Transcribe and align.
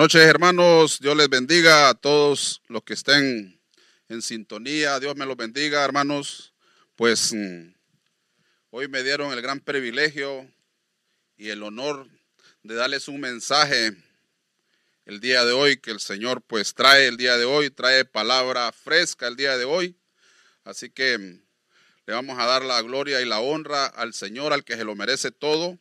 Noches, 0.00 0.22
hermanos. 0.22 0.98
Dios 0.98 1.14
les 1.14 1.28
bendiga 1.28 1.90
a 1.90 1.94
todos 1.94 2.62
los 2.68 2.82
que 2.84 2.94
estén 2.94 3.60
en 4.08 4.22
sintonía. 4.22 4.98
Dios 4.98 5.14
me 5.14 5.26
los 5.26 5.36
bendiga, 5.36 5.84
hermanos. 5.84 6.54
Pues 6.96 7.34
mm, 7.34 7.74
hoy 8.70 8.88
me 8.88 9.02
dieron 9.02 9.30
el 9.30 9.42
gran 9.42 9.60
privilegio 9.60 10.50
y 11.36 11.50
el 11.50 11.62
honor 11.62 12.08
de 12.62 12.76
darles 12.76 13.08
un 13.08 13.20
mensaje 13.20 13.94
el 15.04 15.20
día 15.20 15.44
de 15.44 15.52
hoy 15.52 15.76
que 15.76 15.90
el 15.90 16.00
Señor 16.00 16.40
pues 16.46 16.72
trae 16.72 17.06
el 17.06 17.18
día 17.18 17.36
de 17.36 17.44
hoy, 17.44 17.68
trae 17.68 18.06
palabra 18.06 18.72
fresca 18.72 19.26
el 19.26 19.36
día 19.36 19.58
de 19.58 19.66
hoy. 19.66 19.98
Así 20.64 20.88
que 20.88 21.18
mm, 21.18 21.42
le 22.06 22.14
vamos 22.14 22.38
a 22.38 22.46
dar 22.46 22.64
la 22.64 22.80
gloria 22.80 23.20
y 23.20 23.26
la 23.26 23.40
honra 23.40 23.84
al 23.84 24.14
Señor, 24.14 24.54
al 24.54 24.64
que 24.64 24.76
se 24.76 24.84
lo 24.84 24.96
merece 24.96 25.30
todo. 25.30 25.78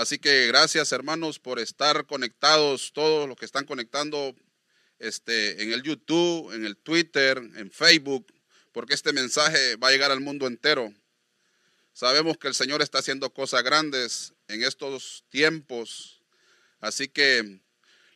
Así 0.00 0.18
que 0.18 0.46
gracias 0.46 0.92
hermanos 0.92 1.38
por 1.38 1.58
estar 1.58 2.06
conectados, 2.06 2.90
todos 2.94 3.28
los 3.28 3.36
que 3.36 3.44
están 3.44 3.66
conectando 3.66 4.34
este, 4.98 5.62
en 5.62 5.74
el 5.74 5.82
YouTube, 5.82 6.54
en 6.54 6.64
el 6.64 6.78
Twitter, 6.78 7.36
en 7.36 7.70
Facebook, 7.70 8.32
porque 8.72 8.94
este 8.94 9.12
mensaje 9.12 9.76
va 9.76 9.88
a 9.88 9.90
llegar 9.90 10.10
al 10.10 10.22
mundo 10.22 10.46
entero. 10.46 10.90
Sabemos 11.92 12.38
que 12.38 12.48
el 12.48 12.54
Señor 12.54 12.80
está 12.80 13.00
haciendo 13.00 13.34
cosas 13.34 13.62
grandes 13.62 14.32
en 14.48 14.62
estos 14.62 15.26
tiempos, 15.28 16.22
así 16.80 17.08
que 17.08 17.60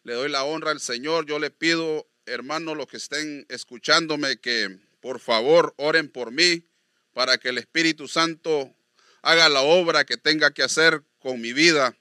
le 0.05 0.15
doy 0.15 0.31
la 0.31 0.43
honra 0.43 0.71
al 0.71 0.81
Señor. 0.81 1.27
Yo 1.27 1.39
le 1.39 1.51
pido, 1.51 2.09
hermanos, 2.25 2.79
los 2.79 2.87
que 2.87 2.97
estén 2.97 3.45
escuchándome, 3.51 4.39
que 4.39 4.79
por 5.03 5.21
favor 5.21 5.75
oren 5.77 6.09
por 6.09 6.33
mí 6.33 6.67
para 7.13 7.37
que 7.37 7.51
el 7.51 7.59
Espíritu 7.59 8.09
Santo 8.09 8.75
haga 9.21 9.51
la 9.51 9.61
obra 9.61 10.07
que 10.07 10.17
tenga 10.17 10.51
que 10.51 10.63
hacer 10.63 11.03
con 11.25 11.41
mi 11.41 11.55
vida. 11.55 11.97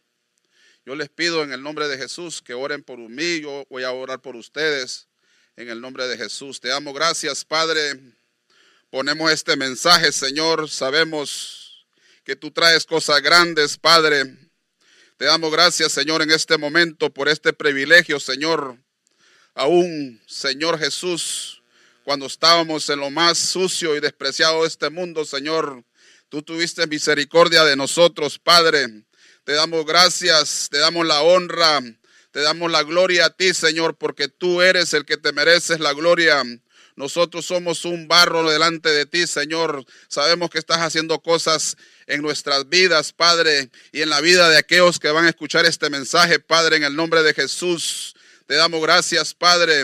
Yo 0.85 0.95
les 0.95 1.07
pido 1.07 1.43
en 1.43 1.53
el 1.53 1.63
nombre 1.63 1.87
de 1.87 1.97
Jesús 1.97 2.41
que 2.41 2.53
oren 2.53 2.83
por 2.83 2.99
mí, 2.99 3.39
yo 3.39 3.65
voy 3.69 3.83
a 3.83 3.91
orar 3.93 4.21
por 4.21 4.35
ustedes 4.35 5.07
en 5.55 5.69
el 5.69 5.79
nombre 5.79 6.09
de 6.09 6.17
Jesús. 6.17 6.59
Te 6.59 6.67
damos 6.67 6.93
gracias, 6.93 7.45
Padre. 7.45 8.01
Ponemos 8.89 9.31
este 9.31 9.55
mensaje, 9.55 10.11
Señor. 10.11 10.69
Sabemos 10.69 11.85
que 12.25 12.35
tú 12.35 12.51
traes 12.51 12.85
cosas 12.85 13.21
grandes, 13.21 13.77
Padre. 13.77 14.25
Te 15.15 15.23
damos 15.23 15.53
gracias, 15.53 15.93
Señor, 15.93 16.21
en 16.21 16.31
este 16.31 16.57
momento 16.57 17.09
por 17.09 17.29
este 17.29 17.53
privilegio, 17.53 18.19
Señor. 18.19 18.77
Aún, 19.53 20.21
Señor 20.27 20.77
Jesús, 20.77 21.63
cuando 22.03 22.25
estábamos 22.25 22.89
en 22.89 22.99
lo 22.99 23.09
más 23.09 23.37
sucio 23.37 23.95
y 23.95 24.01
despreciado 24.01 24.63
de 24.63 24.67
este 24.67 24.89
mundo, 24.89 25.23
Señor, 25.23 25.85
tú 26.27 26.41
tuviste 26.41 26.87
misericordia 26.87 27.63
de 27.63 27.77
nosotros, 27.77 28.37
Padre. 28.37 29.05
Te 29.43 29.51
damos 29.51 29.85
gracias, 29.85 30.69
te 30.71 30.77
damos 30.77 31.05
la 31.05 31.21
honra, 31.21 31.81
te 32.31 32.39
damos 32.39 32.71
la 32.71 32.83
gloria 32.83 33.25
a 33.25 33.29
ti, 33.29 33.53
Señor, 33.53 33.97
porque 33.97 34.29
tú 34.29 34.61
eres 34.61 34.93
el 34.93 35.03
que 35.03 35.17
te 35.17 35.33
mereces 35.33 35.81
la 35.81 35.91
gloria. 35.91 36.41
Nosotros 36.95 37.45
somos 37.45 37.83
un 37.83 38.07
barro 38.07 38.49
delante 38.49 38.87
de 38.89 39.05
ti, 39.05 39.27
Señor. 39.27 39.85
Sabemos 40.07 40.49
que 40.49 40.59
estás 40.59 40.77
haciendo 40.77 41.19
cosas 41.19 41.75
en 42.07 42.21
nuestras 42.21 42.69
vidas, 42.69 43.11
Padre, 43.11 43.69
y 43.91 44.01
en 44.01 44.09
la 44.09 44.21
vida 44.21 44.47
de 44.47 44.57
aquellos 44.57 44.97
que 44.97 45.11
van 45.11 45.25
a 45.25 45.29
escuchar 45.29 45.65
este 45.65 45.89
mensaje, 45.89 46.39
Padre, 46.39 46.77
en 46.77 46.85
el 46.85 46.95
nombre 46.95 47.21
de 47.21 47.33
Jesús. 47.33 48.15
Te 48.45 48.55
damos 48.55 48.81
gracias, 48.81 49.33
Padre. 49.33 49.83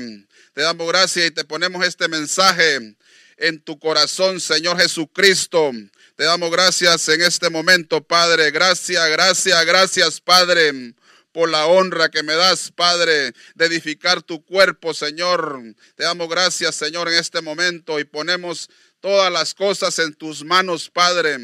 Te 0.54 0.62
damos 0.62 0.88
gracias 0.88 1.28
y 1.28 1.32
te 1.32 1.44
ponemos 1.44 1.86
este 1.86 2.08
mensaje 2.08 2.96
en 3.36 3.60
tu 3.60 3.78
corazón, 3.78 4.40
Señor 4.40 4.80
Jesucristo. 4.80 5.74
Te 6.20 6.26
damos 6.26 6.52
gracias 6.52 7.08
en 7.08 7.22
este 7.22 7.50
momento, 7.50 8.04
Padre. 8.04 8.52
Gracias, 8.52 9.10
gracias, 9.10 9.66
gracias, 9.66 10.20
Padre, 10.20 10.94
por 11.32 11.48
la 11.48 11.66
honra 11.68 12.10
que 12.10 12.24
me 12.24 12.36
das, 12.36 12.74
Padre, 12.76 13.32
de 13.56 13.66
edificar 13.66 14.22
tu 14.22 14.44
cuerpo, 14.44 14.94
Señor. 14.94 15.62
Te 15.96 16.04
damos 16.04 16.28
gracias, 16.28 16.76
Señor, 16.76 17.08
en 17.08 17.14
este 17.14 17.42
momento 17.42 18.02
y 18.02 18.04
ponemos 18.04 18.70
todas 19.00 19.32
las 19.32 19.54
cosas 19.54 19.98
en 20.00 20.14
tus 20.14 20.44
manos, 20.44 20.90
Padre. 20.90 21.38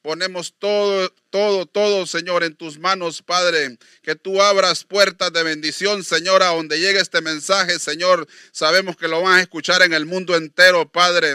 Ponemos 0.00 0.54
todo, 0.58 1.14
todo, 1.32 1.64
todo, 1.64 2.06
Señor, 2.06 2.44
en 2.44 2.54
tus 2.54 2.78
manos, 2.78 3.22
Padre. 3.22 3.78
Que 4.02 4.14
tú 4.14 4.42
abras 4.42 4.84
puertas 4.84 5.32
de 5.32 5.42
bendición, 5.42 6.04
Señor, 6.04 6.42
a 6.42 6.48
donde 6.48 6.78
llegue 6.78 7.00
este 7.00 7.22
mensaje, 7.22 7.78
Señor. 7.78 8.28
Sabemos 8.52 8.98
que 8.98 9.08
lo 9.08 9.22
van 9.22 9.38
a 9.38 9.40
escuchar 9.40 9.80
en 9.80 9.94
el 9.94 10.04
mundo 10.04 10.36
entero, 10.36 10.92
Padre. 10.92 11.30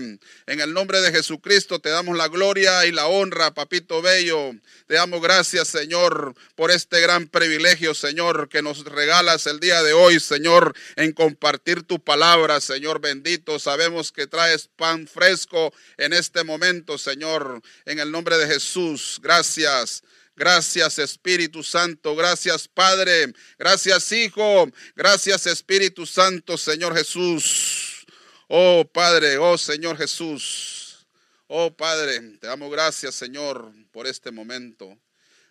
En 0.46 0.62
el 0.62 0.72
nombre 0.72 1.02
de 1.02 1.12
Jesucristo 1.12 1.80
te 1.80 1.90
damos 1.90 2.16
la 2.16 2.28
gloria 2.28 2.86
y 2.86 2.92
la 2.92 3.08
honra, 3.08 3.56
Papito 3.56 4.04
Bello. 4.04 4.52
Te 4.86 4.94
damos 4.94 5.20
gracias, 5.20 5.68
Señor, 5.68 6.36
por 6.56 6.70
este 6.70 7.02
gran 7.02 7.28
privilegio, 7.28 7.96
Señor, 7.96 8.50
que 8.50 8.62
nos 8.62 8.86
regalas 8.86 9.48
el 9.48 9.60
día 9.60 9.82
de 9.82 9.94
hoy, 9.94 10.20
Señor, 10.20 10.76
en 10.96 11.12
compartir 11.12 11.82
tu 11.84 12.00
palabra, 12.00 12.62
Señor 12.62 13.02
bendito. 13.02 13.58
Sabemos 13.58 14.12
que 14.12 14.28
traes 14.28 14.70
pan 14.76 15.08
fresco 15.08 15.74
en 15.98 16.14
este 16.14 16.44
momento, 16.44 17.00
Señor. 17.00 17.62
En 17.86 17.98
el 17.98 18.12
nombre 18.12 18.38
de 18.38 18.46
Jesús. 18.46 19.20
Gracias. 19.24 19.87
Gracias 20.38 21.00
Espíritu 21.00 21.64
Santo, 21.64 22.16
gracias 22.16 22.68
Padre, 22.68 23.34
gracias 23.58 24.12
Hijo, 24.12 24.70
gracias 24.96 25.48
Espíritu 25.48 26.06
Santo, 26.06 26.60
Señor 26.60 26.96
Jesús. 26.96 28.06
Oh 28.48 28.86
Padre, 28.86 29.40
oh 29.40 29.58
Señor 29.58 29.98
Jesús. 29.98 31.08
Oh 31.48 31.76
Padre, 31.76 32.38
te 32.40 32.46
damos 32.46 32.70
gracias 32.72 33.16
Señor 33.16 33.74
por 33.92 34.06
este 34.06 34.30
momento. 34.30 34.96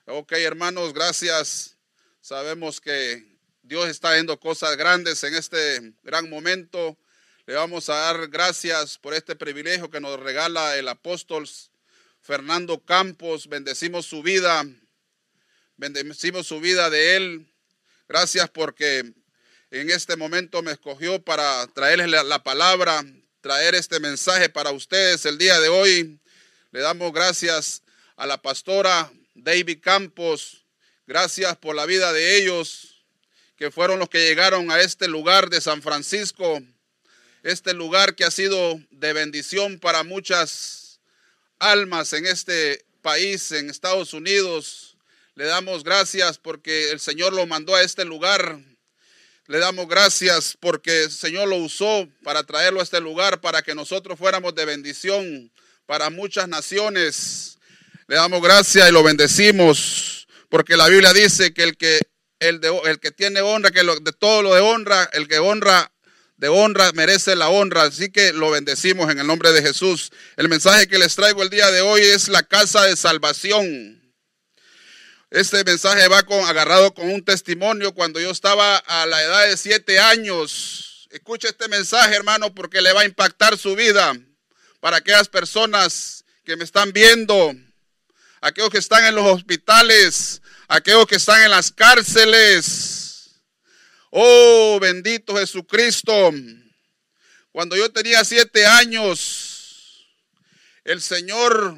Ok 0.05 0.31
hermanos, 0.35 0.95
gracias. 0.95 1.77
Sabemos 2.21 2.81
que 2.81 3.27
Dios 3.63 3.89
está 3.89 4.11
haciendo 4.11 4.39
cosas 4.39 4.77
grandes 4.77 5.25
en 5.25 5.35
este 5.35 5.95
gran 6.05 6.31
momento. 6.31 6.97
Le 7.45 7.55
vamos 7.55 7.89
a 7.89 7.95
dar 7.95 8.29
gracias 8.29 8.99
por 8.99 9.15
este 9.15 9.35
privilegio 9.35 9.91
que 9.91 10.01
nos 10.01 10.21
regala 10.21 10.77
el 10.77 10.87
apóstol 10.87 11.49
Fernando 12.27 12.81
Campos, 12.81 13.47
bendecimos 13.47 14.05
su 14.05 14.21
vida, 14.21 14.67
bendecimos 15.77 16.49
su 16.49 16.59
vida 16.59 16.91
de 16.91 17.15
él. 17.15 17.47
Gracias 18.09 18.51
porque 18.51 19.13
en 19.71 19.91
este 19.91 20.17
momento 20.17 20.61
me 20.61 20.73
escogió 20.73 21.23
para 21.23 21.65
traerles 21.69 22.25
la, 22.25 22.43
palabra, 22.43 23.05
traer 23.41 23.77
este 23.77 24.01
mensaje 24.01 24.49
para 24.49 24.73
ustedes 24.73 25.25
el 25.25 25.39
día 25.39 25.61
de 25.61 25.69
hoy. 25.69 26.19
Le 26.73 26.81
damos 26.81 27.13
gracias 27.13 27.85
a 28.17 28.27
la 28.27 28.43
pastora 28.43 29.09
David 29.37 29.79
Campos, 29.81 30.65
gracias 31.07 31.57
por 31.59 31.77
la 31.77 31.87
vida 31.87 32.13
de 32.13 32.39
ellos, 32.39 33.05
que 33.55 33.71
fueron 33.71 34.01
los 34.01 34.09
que 34.09 34.27
llegaron 34.27 34.73
a 34.73 34.81
este 34.81 35.07
lugar 35.07 35.49
de 35.49 35.61
San 35.61 35.81
Francisco, 35.81 36.61
este 37.45 37.73
lugar 37.73 38.17
que 38.17 38.25
ha 38.25 38.33
sido 38.33 38.81
de 38.91 39.13
bendición 39.13 39.79
para 39.79 40.03
muchas 40.03 40.86
almas 41.59 42.13
en 42.13 42.27
este 42.27 42.85
país, 43.03 43.53
en 43.53 43.71
Estados 43.71 44.13
Unidos. 44.13 44.97
Le 45.35 45.45
damos 45.45 45.85
gracias 45.85 46.39
porque 46.39 46.91
el 46.91 47.01
Señor 47.01 47.33
lo 47.33 47.47
mandó 47.47 47.75
a 47.75 47.83
este 47.83 48.05
lugar. 48.05 48.59
Le 49.47 49.59
damos 49.59 49.89
gracias 49.89 50.57
porque 50.59 51.05
el 51.05 51.11
Señor 51.13 51.49
lo 51.49 51.57
usó 51.57 52.09
para 52.25 52.43
traerlo 52.43 52.81
a 52.81 52.83
este 52.83 53.01
lugar, 53.01 53.41
para 53.41 53.63
que 53.63 53.75
nosotros 53.75 54.19
fuéramos 54.19 54.55
de 54.55 54.65
bendición 54.65 55.53
para 55.87 56.11
muchas 56.11 56.49
naciones. 56.49 57.59
Le 58.09 58.17
damos 58.17 58.43
gracias 58.43 58.89
y 58.89 58.93
lo 58.93 59.03
bendecimos, 59.03 60.27
porque 60.49 60.77
la 60.77 60.89
Biblia 60.89 61.13
dice 61.13 61.53
que 61.53 61.63
el 61.63 61.77
que, 61.77 62.01
el, 62.41 62.61
de, 62.61 62.77
el 62.87 62.99
que 62.99 63.11
tiene 63.11 63.41
honra, 63.41 63.71
que 63.71 63.85
de 63.85 64.13
todo 64.13 64.43
lo 64.43 64.55
de 64.55 64.61
honra, 64.61 65.09
el 65.13 65.29
que 65.29 65.39
honra 65.39 65.93
honra 66.49 66.93
merece 66.93 67.37
la 67.37 67.49
honra. 67.49 67.85
Así 67.85 68.11
que 68.11 68.33
lo 68.33 68.51
bendecimos 68.51 69.11
en 69.11 69.19
el 69.19 69.27
nombre 69.27 69.53
de 69.53 69.63
Jesús. 69.63 70.13
El 70.37 70.49
mensaje 70.49 70.89
que 70.89 70.99
les 70.99 71.15
traigo 71.15 71.43
el 71.43 71.51
día 71.51 71.71
de 71.71 71.81
hoy 71.81 72.03
es 72.03 72.29
la 72.29 72.43
casa 72.43 72.85
de 72.85 72.97
salvación. 72.97 74.03
Este 75.31 75.65
mensaje 75.65 76.07
va 76.09 76.23
con, 76.23 76.45
agarrado 76.45 76.95
con 76.95 77.11
un 77.11 77.25
testimonio 77.25 77.93
cuando 77.93 78.21
yo 78.21 78.31
estaba 78.31 78.77
a 78.77 79.07
la 79.07 79.23
edad 79.23 79.49
de 79.49 79.57
siete 79.57 79.99
años. 79.99 81.09
Escucha 81.11 81.49
este 81.49 81.69
mensaje, 81.69 82.15
hermano, 82.15 82.55
porque 82.55 82.81
le 82.81 82.93
va 82.93 83.03
a 83.03 83.07
impactar 83.07 83.59
su 83.59 83.75
vida. 83.75 84.15
Para 84.81 84.99
aquellas 84.99 85.29
personas 85.29 86.25
que 86.45 86.57
me 86.57 86.65
están 86.65 86.93
viendo, 86.93 87.55
aquellos 88.41 88.71
que 88.71 88.79
están 88.79 89.05
en 89.05 89.15
los 89.15 89.27
hospitales, 89.27 90.43
aquellos 90.69 91.07
que 91.07 91.17
están 91.17 91.43
en 91.43 91.51
las 91.51 91.73
cárceles 91.73 92.96
Oh, 94.19 94.79
bendito 94.81 95.37
Jesucristo. 95.37 96.33
Cuando 97.53 97.77
yo 97.77 97.93
tenía 97.93 98.25
siete 98.25 98.65
años, 98.65 100.09
el 100.85 101.03
Señor, 101.03 101.77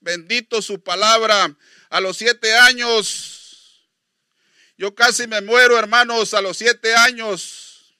bendito 0.00 0.62
su 0.62 0.82
palabra, 0.82 1.54
a 1.90 2.00
los 2.00 2.16
siete 2.16 2.56
años, 2.56 3.90
yo 4.78 4.94
casi 4.94 5.26
me 5.26 5.42
muero, 5.42 5.78
hermanos, 5.78 6.32
a 6.32 6.40
los 6.40 6.56
siete 6.56 6.94
años. 6.94 7.94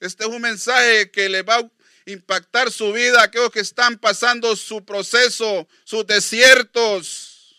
Este 0.00 0.24
es 0.24 0.30
un 0.30 0.40
mensaje 0.40 1.10
que 1.10 1.28
le 1.28 1.42
va 1.42 1.56
a 1.56 1.70
impactar 2.06 2.72
su 2.72 2.90
vida, 2.94 3.22
aquellos 3.22 3.50
que 3.50 3.60
están 3.60 3.98
pasando 3.98 4.56
su 4.56 4.82
proceso, 4.82 5.68
sus 5.84 6.06
desiertos. 6.06 7.54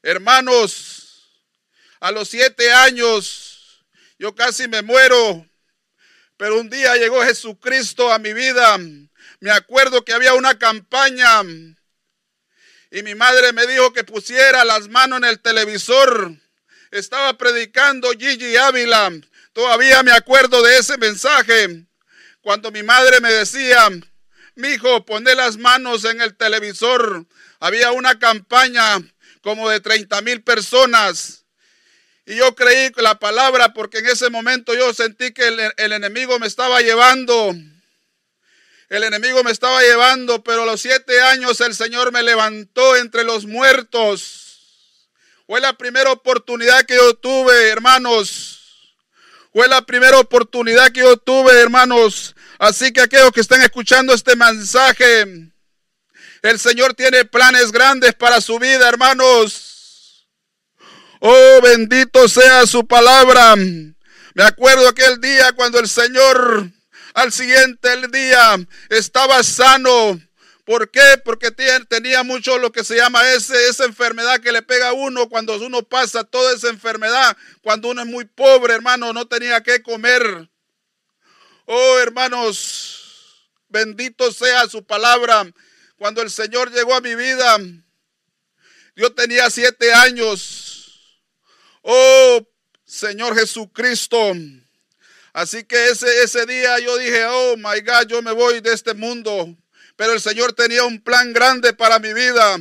Hermanos, 0.00 1.24
a 1.98 2.12
los 2.12 2.28
siete 2.28 2.72
años 2.72 3.51
yo 4.22 4.36
casi 4.36 4.68
me 4.68 4.82
muero. 4.82 5.44
Pero 6.36 6.60
un 6.60 6.70
día 6.70 6.94
llegó 6.94 7.24
Jesucristo 7.24 8.12
a 8.12 8.20
mi 8.20 8.32
vida. 8.32 8.78
Me 9.40 9.50
acuerdo 9.50 10.04
que 10.04 10.12
había 10.12 10.34
una 10.34 10.56
campaña 10.56 11.42
y 12.92 13.02
mi 13.02 13.16
madre 13.16 13.52
me 13.52 13.66
dijo 13.66 13.92
que 13.92 14.04
pusiera 14.04 14.64
las 14.64 14.88
manos 14.88 15.18
en 15.18 15.24
el 15.24 15.40
televisor. 15.40 16.36
Estaba 16.92 17.36
predicando 17.36 18.12
Gigi 18.12 18.54
Ávila. 18.54 19.10
Todavía 19.52 20.04
me 20.04 20.12
acuerdo 20.12 20.62
de 20.62 20.78
ese 20.78 20.96
mensaje. 20.98 21.84
Cuando 22.42 22.70
mi 22.70 22.84
madre 22.84 23.18
me 23.18 23.32
decía, 23.32 23.90
mi 24.54 24.68
hijo, 24.68 25.04
pone 25.04 25.34
las 25.34 25.56
manos 25.56 26.04
en 26.04 26.20
el 26.20 26.36
televisor. 26.36 27.26
Había 27.58 27.90
una 27.90 28.20
campaña 28.20 29.00
como 29.40 29.68
de 29.68 29.80
30 29.80 30.22
mil 30.22 30.44
personas. 30.44 31.41
Y 32.24 32.36
yo 32.36 32.54
creí 32.54 32.90
la 32.96 33.18
palabra 33.18 33.74
porque 33.74 33.98
en 33.98 34.06
ese 34.06 34.30
momento 34.30 34.74
yo 34.74 34.94
sentí 34.94 35.32
que 35.32 35.48
el, 35.48 35.60
el, 35.76 35.92
enemigo 35.92 36.38
me 36.38 36.46
estaba 36.46 36.80
llevando. 36.80 37.54
El 38.88 39.04
enemigo 39.04 39.42
me 39.42 39.50
estaba 39.50 39.80
llevando, 39.82 40.44
pero 40.44 40.62
a 40.62 40.66
los 40.66 40.80
siete 40.80 41.20
años 41.20 41.60
el 41.60 41.74
Señor 41.74 42.12
me 42.12 42.22
levantó 42.22 42.96
entre 42.96 43.24
los 43.24 43.46
muertos. 43.46 44.42
Fue 45.46 45.60
la 45.60 45.72
primera 45.76 46.12
oportunidad 46.12 46.84
que 46.84 46.94
yo 46.94 47.14
tuve, 47.14 47.70
hermanos. 47.70 48.60
Fue 49.52 49.66
la 49.66 49.82
primera 49.82 50.18
oportunidad 50.18 50.92
que 50.92 51.00
yo 51.00 51.16
tuve, 51.16 51.60
hermanos. 51.60 52.36
Así 52.58 52.92
que 52.92 53.00
aquellos 53.00 53.32
que 53.32 53.40
están 53.40 53.62
escuchando 53.62 54.14
este 54.14 54.36
mensaje, 54.36 55.22
el 56.42 56.58
Señor 56.60 56.94
tiene 56.94 57.24
planes 57.24 57.72
grandes 57.72 58.14
para 58.14 58.40
su 58.40 58.58
vida, 58.58 58.88
hermanos. 58.88 59.71
Oh, 61.24 61.60
bendito 61.62 62.28
sea 62.28 62.66
su 62.66 62.84
palabra. 62.84 63.54
Me 63.54 64.42
acuerdo 64.42 64.88
aquel 64.88 65.20
día 65.20 65.52
cuando 65.52 65.78
el 65.78 65.88
Señor 65.88 66.68
al 67.14 67.32
siguiente 67.32 68.08
día 68.08 68.56
estaba 68.88 69.40
sano. 69.44 70.20
¿Por 70.64 70.90
qué? 70.90 71.20
Porque 71.24 71.52
tenía 71.88 72.24
mucho 72.24 72.58
lo 72.58 72.72
que 72.72 72.82
se 72.82 72.96
llama 72.96 73.30
ese, 73.30 73.68
esa 73.68 73.84
enfermedad 73.84 74.40
que 74.40 74.50
le 74.50 74.62
pega 74.62 74.88
a 74.88 74.94
uno 74.94 75.28
cuando 75.28 75.56
uno 75.64 75.84
pasa 75.84 76.24
toda 76.24 76.56
esa 76.56 76.70
enfermedad. 76.70 77.36
Cuando 77.62 77.90
uno 77.90 78.02
es 78.02 78.08
muy 78.08 78.24
pobre, 78.24 78.74
hermano, 78.74 79.12
no 79.12 79.28
tenía 79.28 79.62
que 79.62 79.80
comer. 79.80 80.50
Oh, 81.66 81.98
hermanos, 82.00 83.46
bendito 83.68 84.32
sea 84.32 84.66
su 84.66 84.84
palabra. 84.84 85.46
Cuando 85.96 86.20
el 86.20 86.32
Señor 86.32 86.72
llegó 86.72 86.96
a 86.96 87.00
mi 87.00 87.14
vida, 87.14 87.58
yo 88.96 89.14
tenía 89.14 89.48
siete 89.50 89.94
años. 89.94 90.71
Oh, 91.82 92.46
Señor 92.84 93.36
Jesucristo. 93.36 94.32
Así 95.32 95.64
que 95.64 95.88
ese, 95.88 96.22
ese 96.22 96.46
día 96.46 96.78
yo 96.78 96.96
dije, 96.98 97.24
oh, 97.26 97.56
my 97.56 97.80
God, 97.80 98.06
yo 98.08 98.22
me 98.22 98.32
voy 98.32 98.60
de 98.60 98.72
este 98.72 98.94
mundo. 98.94 99.56
Pero 99.96 100.12
el 100.12 100.20
Señor 100.20 100.52
tenía 100.52 100.84
un 100.84 101.00
plan 101.00 101.32
grande 101.32 101.72
para 101.72 101.98
mi 101.98 102.12
vida. 102.12 102.58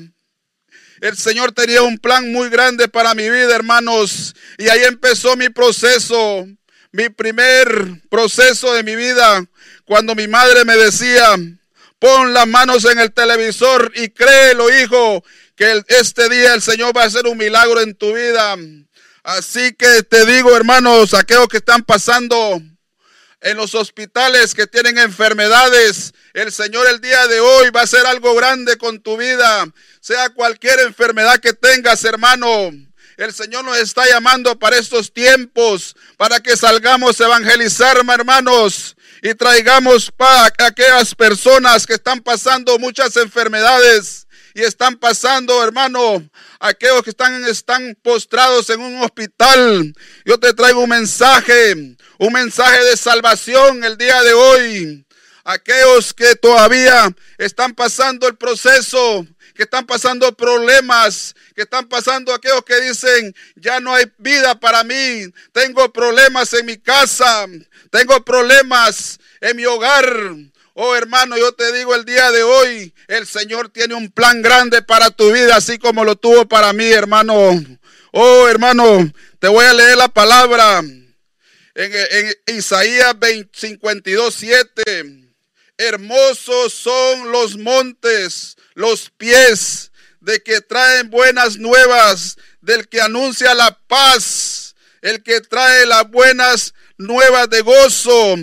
El 1.01 1.18
Señor 1.18 1.51
tenía 1.51 1.81
un 1.81 1.97
plan 1.97 2.31
muy 2.31 2.50
grande 2.50 2.88
para 2.88 3.15
mi 3.15 3.29
vida, 3.29 3.56
hermanos. 3.56 4.35
Y 4.57 4.69
ahí 4.69 4.83
empezó 4.83 5.35
mi 5.35 5.50
proceso, 5.50 6.47
mi 6.91 7.09
primer 7.09 7.68
proceso 8.09 8.73
de 8.73 8.83
mi 8.83 8.95
vida, 8.95 9.44
cuando 9.85 10.13
mi 10.13 10.27
madre 10.27 10.63
me 10.63 10.77
decía, 10.77 11.35
Pon 12.01 12.33
las 12.33 12.47
manos 12.47 12.83
en 12.85 12.97
el 12.97 13.12
televisor 13.12 13.91
y 13.94 14.09
créelo, 14.09 14.75
hijo, 14.75 15.23
que 15.56 15.83
este 15.88 16.29
día 16.29 16.56
el 16.56 16.62
Señor 16.63 16.97
va 16.97 17.03
a 17.03 17.06
hacer 17.06 17.27
un 17.27 17.38
milagro 17.38 17.79
en 17.79 17.94
tu 17.94 18.12
vida. 18.12 18.57
Así 19.23 19.73
que 19.73 20.03
te 20.03 20.25
digo, 20.25 20.56
hermanos, 20.56 21.13
aquellos 21.13 21.47
que 21.47 21.57
están 21.57 21.83
pasando 21.83 22.62
en 23.41 23.57
los 23.57 23.75
hospitales 23.75 24.53
que 24.53 24.68
tienen 24.68 24.97
enfermedades, 24.97 26.13
el 26.33 26.51
Señor 26.51 26.88
el 26.88 27.01
día 27.01 27.27
de 27.27 27.39
hoy 27.39 27.69
va 27.69 27.81
a 27.81 27.83
hacer 27.83 28.06
algo 28.06 28.33
grande 28.35 28.77
con 28.77 29.00
tu 29.00 29.18
vida. 29.18 29.65
Sea 30.00 30.29
cualquier 30.29 30.79
enfermedad 30.79 31.39
que 31.39 31.53
tengas, 31.53 32.03
hermano. 32.03 32.71
El 33.18 33.33
Señor 33.33 33.63
nos 33.63 33.77
está 33.77 34.07
llamando 34.07 34.57
para 34.57 34.77
estos 34.77 35.13
tiempos, 35.13 35.95
para 36.18 36.39
que 36.39 36.57
salgamos 36.57 37.21
a 37.21 37.25
evangelizar, 37.25 37.97
hermanos 37.97 38.95
y 39.21 39.35
traigamos 39.35 40.12
paz 40.12 40.51
a 40.57 40.65
aquellas 40.65 41.13
personas 41.13 41.85
que 41.85 41.94
están 41.94 42.19
pasando 42.21 42.79
muchas 42.79 43.15
enfermedades 43.18 44.27
y 44.53 44.62
están 44.62 44.98
pasando, 44.98 45.63
hermano, 45.63 46.24
aquellos 46.59 47.03
que 47.03 47.12
están, 47.12 47.44
están 47.45 47.98
postrados 48.01 48.69
en 48.69 48.81
un 48.81 49.01
hospital. 49.01 49.94
Yo 50.25 50.39
te 50.39 50.53
traigo 50.53 50.81
un 50.81 50.89
mensaje, 50.89 51.74
un 52.18 52.33
mensaje 52.33 52.83
de 52.83 52.98
salvación 52.98 53.83
el 53.83 53.98
día 53.98 54.21
de 54.24 54.33
hoy. 54.33 55.06
Aquellos 55.44 56.13
que 56.13 56.36
todavía 56.36 57.12
están 57.38 57.74
pasando 57.74 58.27
el 58.27 58.36
proceso, 58.36 59.25
que 59.56 59.63
están 59.63 59.86
pasando 59.86 60.31
problemas, 60.33 61.36
que 61.56 61.63
están 61.63 61.88
pasando 61.88 62.33
aquellos 62.33 62.63
que 62.63 62.80
dicen, 62.81 63.33
ya 63.56 63.80
no 63.80 63.94
hay 63.94 64.06
vida 64.18 64.59
para 64.59 64.83
mí, 64.83 65.25
tengo 65.51 65.92
problemas 65.92 66.54
en 66.54 66.65
mi 66.68 66.77
casa, 66.77 67.47
tengo 67.89 68.24
problemas 68.24 69.19
en 69.39 69.57
mi 69.57 69.65
hogar. 69.65 70.06
Oh 70.73 70.95
hermano, 70.95 71.38
yo 71.38 71.51
te 71.53 71.71
digo 71.73 71.95
el 71.95 72.06
día 72.06 72.31
de 72.31 72.44
hoy, 72.44 72.94
el 73.07 73.27
Señor 73.27 73.69
tiene 73.69 73.94
un 73.94 74.09
plan 74.09 74.41
grande 74.41 74.81
para 74.81 75.09
tu 75.09 75.31
vida, 75.31 75.57
así 75.57 75.77
como 75.77 76.06
lo 76.06 76.15
tuvo 76.15 76.47
para 76.47 76.71
mí, 76.71 76.85
hermano. 76.85 77.59
Oh 78.12 78.47
hermano, 78.47 79.12
te 79.39 79.50
voy 79.50 79.65
a 79.65 79.73
leer 79.73 79.97
la 79.97 80.07
palabra 80.07 80.79
en, 80.79 81.12
en 81.75 82.57
Isaías 82.57 83.15
52, 83.51 84.33
7. 84.33 85.27
Hermosos 85.77 86.73
son 86.73 87.31
los 87.31 87.57
montes, 87.57 88.56
los 88.73 89.09
pies 89.09 89.92
de 90.21 90.42
que 90.42 90.61
traen 90.61 91.09
buenas 91.09 91.57
nuevas, 91.57 92.37
del 92.61 92.87
que 92.87 93.01
anuncia 93.01 93.54
la 93.56 93.78
paz, 93.87 94.75
el 95.01 95.23
que 95.23 95.42
trae 95.42 95.85
las 95.85 96.09
buenas 96.09 96.73
nuevas 96.97 97.49
de 97.49 97.61
gozo. 97.61 98.37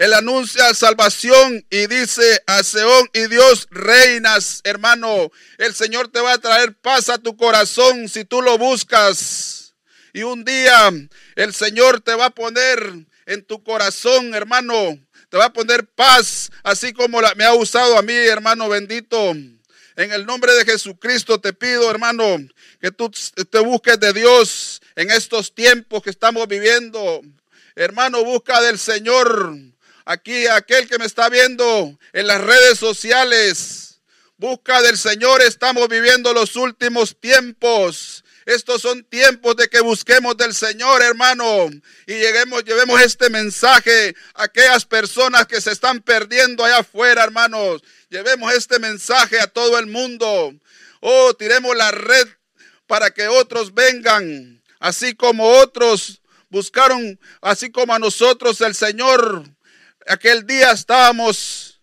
Él 0.00 0.14
anuncia 0.14 0.72
salvación 0.72 1.62
y 1.68 1.86
dice 1.86 2.42
a 2.46 2.62
Seón 2.62 3.10
y 3.12 3.26
Dios 3.26 3.68
reinas, 3.70 4.62
hermano. 4.64 5.30
El 5.58 5.74
Señor 5.74 6.08
te 6.08 6.20
va 6.20 6.32
a 6.32 6.38
traer 6.38 6.74
paz 6.74 7.10
a 7.10 7.18
tu 7.18 7.36
corazón 7.36 8.08
si 8.08 8.24
tú 8.24 8.40
lo 8.40 8.56
buscas. 8.56 9.74
Y 10.14 10.22
un 10.22 10.42
día 10.42 10.90
el 11.36 11.52
Señor 11.52 12.00
te 12.00 12.14
va 12.14 12.24
a 12.24 12.30
poner 12.30 12.80
en 13.26 13.44
tu 13.44 13.62
corazón, 13.62 14.34
hermano. 14.34 14.98
Te 15.28 15.36
va 15.36 15.44
a 15.44 15.52
poner 15.52 15.86
paz, 15.86 16.50
así 16.62 16.94
como 16.94 17.20
me 17.36 17.44
ha 17.44 17.52
usado 17.52 17.98
a 17.98 18.02
mí, 18.02 18.14
hermano 18.14 18.70
bendito. 18.70 19.32
En 19.32 20.12
el 20.12 20.24
nombre 20.24 20.54
de 20.54 20.64
Jesucristo 20.64 21.42
te 21.42 21.52
pido, 21.52 21.90
hermano, 21.90 22.38
que 22.80 22.90
tú 22.90 23.12
te 23.50 23.58
busques 23.58 24.00
de 24.00 24.14
Dios 24.14 24.80
en 24.96 25.10
estos 25.10 25.54
tiempos 25.54 26.02
que 26.02 26.08
estamos 26.08 26.48
viviendo. 26.48 27.20
Hermano, 27.74 28.24
busca 28.24 28.62
del 28.62 28.78
Señor. 28.78 29.69
Aquí 30.10 30.48
aquel 30.48 30.88
que 30.88 30.98
me 30.98 31.06
está 31.06 31.28
viendo 31.28 31.96
en 32.12 32.26
las 32.26 32.40
redes 32.40 32.80
sociales. 32.80 34.00
Busca 34.38 34.82
del 34.82 34.98
Señor. 34.98 35.40
Estamos 35.40 35.86
viviendo 35.86 36.34
los 36.34 36.56
últimos 36.56 37.20
tiempos. 37.20 38.24
Estos 38.44 38.82
son 38.82 39.04
tiempos 39.04 39.54
de 39.54 39.68
que 39.68 39.78
busquemos 39.78 40.36
del 40.36 40.52
Señor, 40.52 41.00
hermano, 41.02 41.70
y 42.08 42.14
lleguemos, 42.14 42.64
llevemos 42.64 43.00
este 43.00 43.30
mensaje 43.30 44.16
a 44.34 44.44
aquellas 44.44 44.84
personas 44.84 45.46
que 45.46 45.60
se 45.60 45.70
están 45.70 46.00
perdiendo 46.00 46.64
allá 46.64 46.78
afuera, 46.78 47.22
hermanos. 47.22 47.80
Llevemos 48.08 48.52
este 48.52 48.80
mensaje 48.80 49.38
a 49.38 49.46
todo 49.46 49.78
el 49.78 49.86
mundo. 49.86 50.52
Oh, 50.98 51.34
tiremos 51.34 51.76
la 51.76 51.92
red 51.92 52.26
para 52.88 53.12
que 53.12 53.28
otros 53.28 53.74
vengan, 53.74 54.60
así 54.80 55.14
como 55.14 55.46
otros 55.46 56.20
buscaron, 56.48 57.20
así 57.40 57.70
como 57.70 57.94
a 57.94 58.00
nosotros 58.00 58.60
el 58.60 58.74
Señor. 58.74 59.44
Aquel 60.10 60.44
día 60.44 60.72
estábamos 60.72 61.78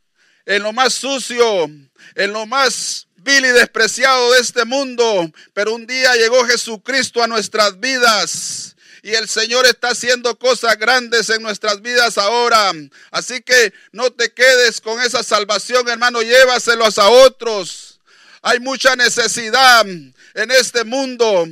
en 0.45 0.61
lo 0.61 0.73
más 0.73 0.93
sucio, 0.93 1.71
en 2.13 2.33
lo 2.33 2.45
más 2.45 3.07
vil 3.15 3.45
y 3.45 3.47
despreciado 3.47 4.33
de 4.33 4.41
este 4.41 4.65
mundo, 4.65 5.31
pero 5.53 5.73
un 5.73 5.87
día 5.87 6.13
llegó 6.17 6.45
Jesucristo 6.45 7.23
a 7.23 7.27
nuestras 7.27 7.79
vidas. 7.79 8.75
Y 9.01 9.11
el 9.11 9.29
Señor 9.29 9.65
está 9.65 9.91
haciendo 9.91 10.37
cosas 10.37 10.77
grandes 10.77 11.29
en 11.29 11.41
nuestras 11.41 11.81
vidas 11.81 12.17
ahora. 12.17 12.73
Así 13.11 13.41
que 13.41 13.71
no 13.93 14.11
te 14.11 14.33
quedes 14.33 14.81
con 14.81 15.01
esa 15.01 15.23
salvación, 15.23 15.87
hermano. 15.87 16.21
Llévaselos 16.21 16.97
a 16.97 17.07
otros. 17.07 18.01
Hay 18.41 18.59
mucha 18.59 18.97
necesidad 18.97 19.87
en 19.87 20.51
este 20.51 20.83
mundo. 20.83 21.47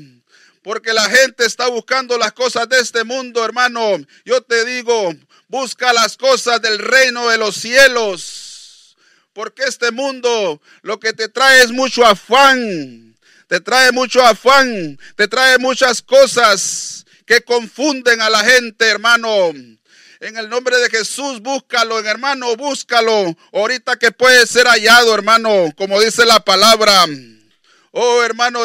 Porque 0.61 0.91
la 0.91 1.09
gente 1.09 1.45
está 1.45 1.67
buscando 1.67 2.17
las 2.17 2.33
cosas 2.33 2.67
de 2.67 2.79
este 2.79 3.05
mundo, 3.05 3.45
hermano. 3.45 3.97
Yo 4.25 4.41
te 4.41 4.65
digo, 4.65 5.13
busca 5.55 5.93
las 5.93 6.17
cosas 6.17 6.61
del 6.61 6.79
reino 6.79 7.29
de 7.29 7.37
los 7.37 7.55
cielos. 7.55 8.97
Porque 9.31 9.63
este 9.63 9.91
mundo 9.91 10.61
lo 10.81 10.99
que 10.99 11.13
te 11.13 11.29
trae 11.29 11.61
es 11.61 11.71
mucho 11.71 12.05
afán. 12.05 13.15
Te 13.47 13.61
trae 13.61 13.93
mucho 13.93 14.21
afán. 14.21 14.99
Te 15.15 15.29
trae 15.29 15.57
muchas 15.57 16.01
cosas 16.01 17.05
que 17.25 17.39
confunden 17.39 18.21
a 18.21 18.29
la 18.29 18.43
gente, 18.43 18.85
hermano. 18.85 19.53
En 20.19 20.35
el 20.35 20.49
nombre 20.49 20.75
de 20.77 20.89
Jesús, 20.89 21.39
búscalo, 21.41 21.99
hermano, 21.99 22.53
búscalo. 22.57 23.37
Ahorita 23.53 23.97
que 23.97 24.11
puede 24.11 24.45
ser 24.47 24.67
hallado, 24.67 25.15
hermano, 25.15 25.71
como 25.77 26.01
dice 26.01 26.25
la 26.25 26.41
palabra. 26.41 27.05
Oh, 27.91 28.23
hermano, 28.23 28.59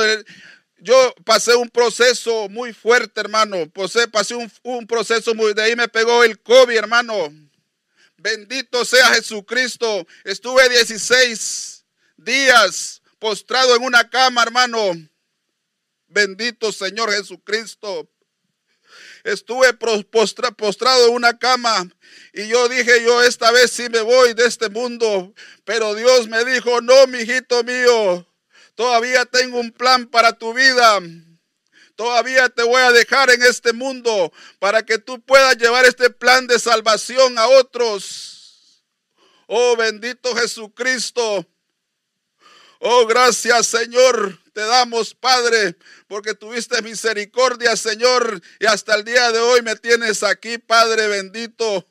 yo 0.80 1.14
pasé 1.25 1.54
un 1.54 1.68
proceso 1.68 2.49
muy 2.49 2.72
fuerte, 2.72 3.20
hermano. 3.20 3.68
Pasé, 3.70 4.08
pasé 4.08 4.34
un, 4.62 4.87
proceso 4.87 5.34
muy... 5.34 5.52
De 5.54 5.62
ahí 5.62 5.76
me 5.76 5.88
pegó 5.88 6.25
el 6.25 6.40
COVID, 6.40 6.76
hermano. 6.76 7.14
Bendito 8.16 8.84
sea 8.84 9.14
Jesucristo. 9.14 10.06
Estuve 10.25 10.68
16 10.68 11.84
días 12.16 13.02
postrado 13.18 13.76
en 13.76 13.82
una 13.82 14.08
cama, 14.08 14.42
hermano. 14.42 14.92
Bendito 16.08 16.72
Señor 16.72 17.12
Jesucristo. 17.12 18.08
Estuve 19.22 19.75
postrado 19.75 21.08
en 21.08 21.14
una 21.14 21.38
cama 21.38 21.88
y 22.32 22.49
yo 22.49 22.68
dije, 22.68 23.02
yo 23.02 23.22
esta 23.22 23.50
vez 23.52 23.70
sí 23.70 23.88
me 23.90 24.00
voy 24.00 24.34
de 24.34 24.46
este 24.46 24.70
mundo. 24.70 25.34
Pero 25.64 25.94
Dios 25.94 26.26
me 26.28 26.44
dijo, 26.44 26.80
no, 26.80 27.06
mi 27.06 27.18
hijito 27.18 27.62
mío, 27.64 28.26
todavía 28.80 29.26
tengo 29.26 29.60
un 29.60 29.72
plan 29.72 30.06
para 30.06 30.32
tu 30.32 30.54
vida. 30.54 31.00
Todavía 31.96 32.49
te 32.49 32.62
voy 32.62 32.80
a 32.80 32.92
dejar 32.92 33.28
en 33.28 33.42
este 33.42 33.75
mundo 33.75 34.32
para 34.58 34.82
que 34.87 34.96
tú 34.96 35.20
puedas 35.20 35.58
llevar 35.58 35.84
este 35.84 36.08
plan 36.08 36.46
de 36.46 36.58
salvación 36.58 37.37
a 37.37 37.46
otros. 37.46 38.82
Oh 39.49 39.76
bendito 39.76 40.34
Jesucristo. 40.34 41.46
Oh 42.78 43.06
gracias 43.06 43.66
Señor. 43.66 44.38
Te 44.54 44.62
damos 44.62 45.14
Padre 45.14 45.76
porque 46.08 46.32
tuviste 46.32 46.80
misericordia 46.80 47.76
Señor 47.76 48.40
y 48.60 48.64
hasta 48.64 48.94
el 48.94 49.04
día 49.04 49.30
de 49.30 49.40
hoy 49.40 49.60
me 49.60 49.76
tienes 49.76 50.22
aquí 50.22 50.56
Padre 50.56 51.06
bendito. 51.06 51.87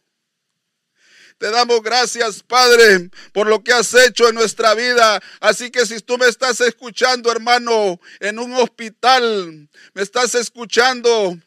Te 1.40 1.50
damos 1.52 1.82
gracias, 1.82 2.44
Padre, 2.44 3.10
por 3.32 3.48
lo 3.48 3.64
que 3.64 3.72
has 3.72 3.94
hecho 3.94 4.28
en 4.28 4.36
nuestra 4.36 4.74
vida. 4.74 5.22
Así 5.40 5.72
que 5.72 5.86
si 5.86 6.02
tú 6.02 6.18
me 6.18 6.28
estás 6.28 6.60
escuchando, 6.60 7.32
hermano, 7.32 7.98
en 8.20 8.40
un 8.40 8.54
hospital, 8.56 9.70
me 9.94 10.02
estás 10.02 10.36
escuchando 10.36 11.38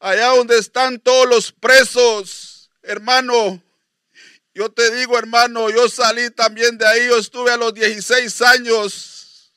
allá 0.00 0.26
donde 0.30 0.58
están 0.58 0.98
todos 0.98 1.28
los 1.28 1.52
presos, 1.52 2.68
hermano. 2.82 3.62
Yo 4.54 4.70
te 4.70 4.90
digo, 4.96 5.16
hermano, 5.16 5.70
yo 5.70 5.88
salí 5.88 6.30
también 6.30 6.76
de 6.76 6.88
ahí. 6.88 7.06
Yo 7.06 7.18
estuve 7.18 7.52
a 7.52 7.56
los 7.56 7.72
16 7.72 8.42
años 8.42 9.52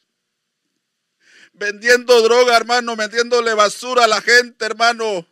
vendiendo 1.53 2.21
droga, 2.21 2.55
hermano, 2.55 2.95
vendiéndole 2.95 3.55
basura 3.55 4.03
a 4.03 4.07
la 4.07 4.21
gente, 4.21 4.63
hermano. 4.63 5.25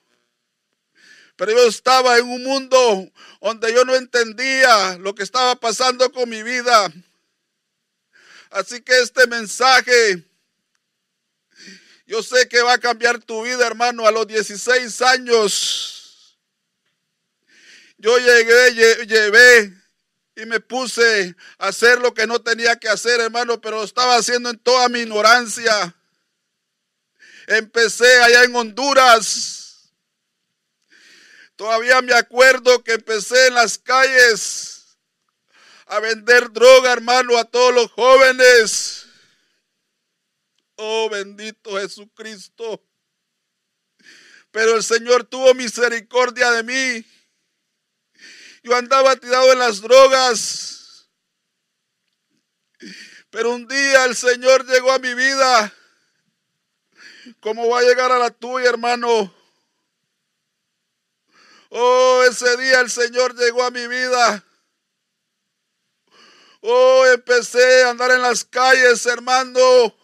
Pero 1.36 1.54
yo 1.54 1.68
estaba 1.68 2.18
en 2.18 2.26
un 2.26 2.44
mundo 2.44 3.10
donde 3.42 3.74
yo 3.74 3.86
no 3.86 3.96
entendía 3.96 4.98
lo 4.98 5.16
que 5.16 5.24
estaba 5.24 5.56
pasando 5.56 6.12
con 6.12 6.30
mi 6.30 6.44
vida. 6.44 6.92
Así 8.50 8.82
que 8.82 9.00
este 9.00 9.28
mensaje, 9.28 10.24
yo 12.06 12.22
sé 12.22 12.48
que 12.50 12.62
va 12.62 12.74
a 12.74 12.80
cambiar 12.80 13.20
tu 13.20 13.44
vida, 13.44 13.66
hermano, 13.66 14.06
a 14.08 14.12
los 14.12 14.28
16 14.28 15.02
años. 15.04 16.38
Yo 17.98 18.18
llegué, 18.18 19.06
llevé 19.06 19.74
y 20.36 20.46
me 20.46 20.60
puse 20.60 21.36
a 21.58 21.68
hacer 21.68 22.00
lo 22.00 22.14
que 22.14 22.26
no 22.26 22.42
tenía 22.42 22.78
que 22.78 22.90
hacer, 22.90 23.20
hermano, 23.20 23.62
pero 23.62 23.78
lo 23.78 23.84
estaba 23.84 24.16
haciendo 24.16 24.50
en 24.50 24.58
toda 24.58 24.90
mi 24.90 25.00
ignorancia. 25.00 25.96
Empecé 27.48 28.22
allá 28.22 28.44
en 28.44 28.56
Honduras 28.56 29.59
Todavía 31.60 32.02
me 32.02 32.14
acuerdo 32.14 32.86
que 32.86 32.94
empecé 32.94 33.48
en 33.48 33.56
las 33.56 33.78
calles 33.78 34.98
a 35.88 36.00
vender 36.00 36.54
droga, 36.54 36.94
hermano, 36.94 37.38
a 37.38 37.44
todos 37.44 37.74
los 37.74 37.92
jóvenes. 37.92 39.06
Oh, 40.78 41.10
bendito 41.10 41.78
Jesucristo. 41.78 42.82
Pero 44.52 44.78
el 44.78 44.84
Señor 44.86 45.26
tuvo 45.26 45.54
misericordia 45.54 46.50
de 46.52 46.64
mí. 46.64 47.06
Yo 48.64 48.74
andaba 48.74 49.18
tirado 49.18 49.52
en 49.52 49.60
las 49.60 49.82
drogas. 49.82 51.10
Pero 53.32 53.50
un 53.50 53.68
día 53.68 54.06
el 54.06 54.16
Señor 54.16 54.66
llegó 54.66 54.94
a 54.94 55.00
mi 55.00 55.14
vida. 55.14 55.74
¿Cómo 57.42 57.68
va 57.68 57.80
a 57.80 57.84
llegar 57.84 58.14
a 58.14 58.18
la 58.18 58.32
tuya, 58.32 58.70
hermano? 58.70 59.39
Oh, 61.70 62.24
ese 62.28 62.58
día 62.58 62.80
el 62.82 62.90
Señor 62.90 63.36
llegó 63.36 63.64
a 63.64 63.70
mi 63.70 63.88
vida. 63.88 64.44
Oh, 66.62 67.06
empecé 67.06 67.84
a 67.84 67.92
andar 67.92 68.12
en 68.12 68.22
las 68.22 68.44
calles, 68.44 69.06
hermano, 69.06 69.96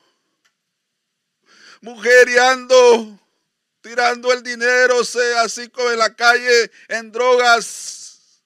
mujeriando, 1.81 3.19
tirando 3.81 4.31
el 4.31 4.43
dinero, 4.43 5.03
sea 5.03 5.41
así 5.41 5.67
como 5.69 5.89
en 5.89 6.00
la 6.00 6.15
calle, 6.15 6.72
en 6.88 7.12
drogas, 7.12 8.41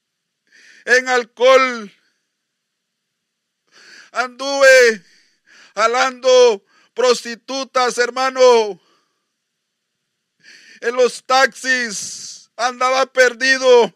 en 0.85 1.09
alcohol. 1.09 1.91
Anduve 4.11 5.05
jalando 5.75 6.65
prostitutas, 6.93 7.97
hermano, 7.97 8.81
en 10.81 10.95
los 10.95 11.23
taxis 11.25 12.28
andaba 12.59 13.05
perdido. 13.05 13.93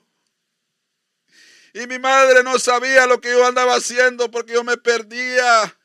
Y 1.74 1.86
mi 1.88 2.00
madre 2.00 2.44
no 2.44 2.58
sabía 2.60 3.06
lo 3.08 3.20
que 3.20 3.32
yo 3.32 3.46
andaba 3.46 3.76
haciendo 3.76 4.32
porque 4.32 4.54
yo 4.54 4.64
me 4.64 4.78
perdía. 4.78 5.78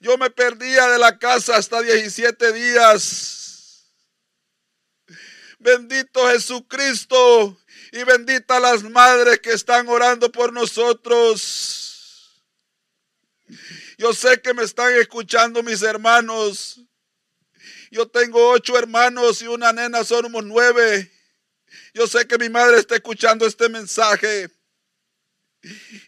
Yo 0.00 0.18
me 0.18 0.30
perdía 0.30 0.88
de 0.88 0.98
la 0.98 1.18
casa 1.18 1.56
hasta 1.56 1.80
17 1.80 2.52
días. 2.52 3.86
Bendito 5.58 6.28
Jesucristo 6.28 7.56
y 7.92 8.02
bendita 8.02 8.58
las 8.58 8.82
madres 8.82 9.38
que 9.40 9.52
están 9.52 9.88
orando 9.88 10.30
por 10.30 10.52
nosotros. 10.52 12.42
Yo 13.96 14.12
sé 14.12 14.40
que 14.42 14.52
me 14.54 14.64
están 14.64 14.92
escuchando 14.94 15.62
mis 15.62 15.82
hermanos. 15.82 16.80
Yo 17.92 18.08
tengo 18.08 18.50
ocho 18.50 18.76
hermanos 18.76 19.40
y 19.40 19.46
una 19.46 19.72
nena, 19.72 20.02
somos 20.02 20.44
nueve. 20.44 21.12
Yo 21.94 22.06
sé 22.06 22.26
que 22.26 22.38
mi 22.38 22.48
madre 22.48 22.78
está 22.78 22.94
escuchando 22.94 23.46
este 23.46 23.68
mensaje. 23.68 24.50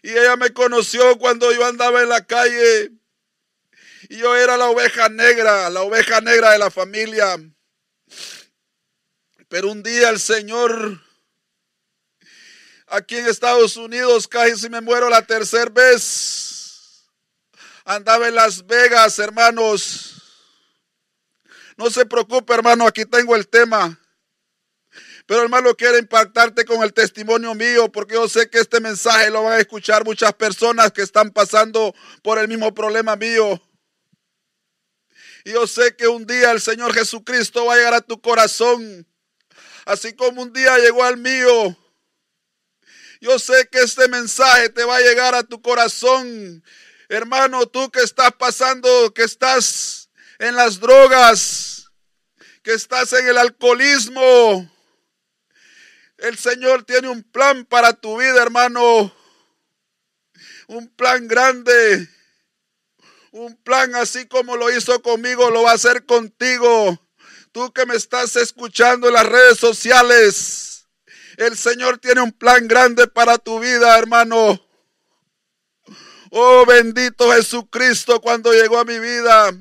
Y 0.03 0.11
ella 0.11 0.35
me 0.35 0.51
conoció 0.51 1.17
cuando 1.17 1.51
yo 1.53 1.65
andaba 1.65 2.01
en 2.01 2.09
la 2.09 2.25
calle. 2.25 2.91
Y 4.09 4.17
yo 4.17 4.35
era 4.35 4.57
la 4.57 4.69
oveja 4.69 5.09
negra, 5.09 5.69
la 5.69 5.81
oveja 5.81 6.21
negra 6.21 6.51
de 6.51 6.59
la 6.59 6.69
familia. 6.69 7.37
Pero 9.47 9.71
un 9.71 9.81
día 9.81 10.09
el 10.09 10.19
Señor, 10.19 11.01
aquí 12.87 13.17
en 13.17 13.27
Estados 13.27 13.77
Unidos, 13.77 14.27
casi 14.27 14.69
me 14.69 14.81
muero 14.81 15.09
la 15.09 15.25
tercera 15.25 15.71
vez. 15.71 17.05
Andaba 17.85 18.27
en 18.27 18.35
Las 18.35 18.65
Vegas, 18.65 19.19
hermanos. 19.19 20.15
No 21.77 21.89
se 21.89 22.05
preocupe, 22.05 22.53
hermano, 22.53 22.87
aquí 22.87 23.05
tengo 23.05 23.35
el 23.35 23.47
tema. 23.47 23.99
Pero 25.27 25.41
hermano, 25.41 25.75
quiero 25.75 25.97
impactarte 25.97 26.65
con 26.65 26.83
el 26.83 26.93
testimonio 26.93 27.55
mío 27.55 27.91
porque 27.91 28.13
yo 28.13 28.29
sé 28.29 28.47
que 28.49 28.59
este 28.59 28.79
mensaje 28.79 29.31
lo 29.31 29.43
van 29.43 29.53
a 29.53 29.59
escuchar 29.59 30.05
muchas 30.05 30.33
personas 30.33 30.91
que 30.91 31.01
están 31.01 31.31
pasando 31.31 31.95
por 32.21 32.37
el 32.37 32.47
mismo 32.47 32.73
problema 32.73 33.15
mío. 33.15 33.59
Y 35.43 35.53
yo 35.53 35.65
sé 35.65 35.95
que 35.95 36.07
un 36.07 36.27
día 36.27 36.51
el 36.51 36.61
Señor 36.61 36.93
Jesucristo 36.93 37.65
va 37.65 37.73
a 37.73 37.77
llegar 37.77 37.93
a 37.95 38.01
tu 38.01 38.21
corazón, 38.21 39.07
así 39.85 40.13
como 40.13 40.43
un 40.43 40.53
día 40.53 40.77
llegó 40.77 41.03
al 41.03 41.17
mío. 41.17 41.75
Yo 43.19 43.39
sé 43.39 43.67
que 43.71 43.79
este 43.79 44.07
mensaje 44.07 44.69
te 44.69 44.83
va 44.83 44.97
a 44.97 45.01
llegar 45.01 45.33
a 45.33 45.43
tu 45.43 45.59
corazón. 45.61 46.63
Hermano, 47.09 47.65
tú 47.65 47.89
que 47.89 48.01
estás 48.01 48.31
pasando, 48.33 49.11
que 49.13 49.23
estás 49.23 50.09
en 50.37 50.55
las 50.55 50.79
drogas, 50.79 51.91
que 52.61 52.73
estás 52.73 53.13
en 53.13 53.27
el 53.27 53.37
alcoholismo, 53.37 54.71
el 56.25 56.39
Señor 56.39 56.83
tiene 56.83 57.07
un 57.07 57.21
plan 57.21 57.65
para 57.65 57.93
tu 57.93 58.17
vida, 58.17 58.41
hermano. 58.41 59.15
Un 60.67 60.87
plan 60.95 61.27
grande. 61.27 62.09
Un 63.31 63.55
plan 63.57 63.93
así 63.95 64.27
como 64.27 64.57
lo 64.57 64.75
hizo 64.75 65.01
conmigo, 65.03 65.51
lo 65.51 65.63
va 65.63 65.71
a 65.71 65.75
hacer 65.75 66.05
contigo. 66.05 66.99
Tú 67.51 67.71
que 67.71 67.85
me 67.85 67.95
estás 67.95 68.35
escuchando 68.37 69.07
en 69.07 69.13
las 69.13 69.27
redes 69.27 69.59
sociales. 69.59 70.87
El 71.37 71.55
Señor 71.55 71.99
tiene 71.99 72.21
un 72.21 72.31
plan 72.31 72.67
grande 72.67 73.07
para 73.07 73.37
tu 73.37 73.59
vida, 73.59 73.95
hermano. 73.95 74.59
Oh, 76.31 76.65
bendito 76.65 77.31
Jesucristo 77.33 78.19
cuando 78.19 78.51
llegó 78.51 78.79
a 78.79 78.85
mi 78.85 78.97
vida. 78.97 79.53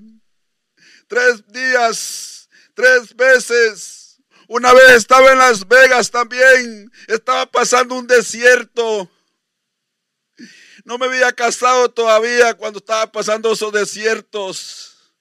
Tres 1.09 1.47
días, 1.49 2.49
tres 2.75 3.15
veces 3.15 3.94
Una 4.57 4.73
vez 4.73 4.93
estaba 4.93 5.33
en 5.33 5.39
Las 5.39 5.67
Vegas 5.67 6.13
también, 6.13 6.89
estaba 7.09 7.45
pasando 7.45 7.97
un 7.97 8.07
desierto. 8.07 9.11
No 10.85 10.97
me 10.97 11.07
había 11.07 11.33
casado 11.33 11.91
todavía 11.91 12.55
cuando 12.55 12.79
estaba 12.79 13.11
pasando 13.11 13.51
esos 13.51 13.73
desiertos. 13.73 15.13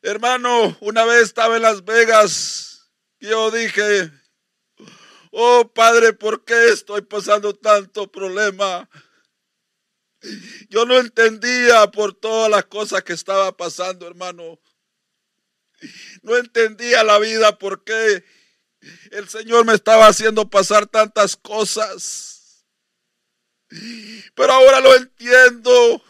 Hermano, 0.00 0.78
una 0.80 1.04
vez 1.04 1.24
estaba 1.24 1.56
en 1.56 1.62
Las 1.62 1.84
Vegas 1.84 2.88
yo 3.18 3.50
dije, 3.50 4.10
oh 5.30 5.70
Padre, 5.74 6.14
¿por 6.14 6.42
qué 6.46 6.68
estoy 6.68 7.02
pasando 7.02 7.54
tanto 7.54 8.10
problema? 8.10 8.88
Yo 10.70 10.86
no 10.86 10.96
entendía 10.96 11.86
por 11.90 12.14
todas 12.14 12.50
las 12.50 12.64
cosas 12.64 13.04
que 13.04 13.12
estaba 13.12 13.54
pasando, 13.54 14.06
hermano. 14.06 14.58
No 16.22 16.36
entendía 16.36 17.04
la 17.04 17.18
vida 17.18 17.58
por 17.58 17.84
qué 17.84 18.24
el 19.10 19.28
Señor 19.28 19.64
me 19.64 19.74
estaba 19.74 20.06
haciendo 20.06 20.48
pasar 20.48 20.86
tantas 20.86 21.36
cosas. 21.36 22.64
Pero 24.34 24.52
ahora 24.52 24.80
lo 24.80 24.94
entiendo. 24.96 26.02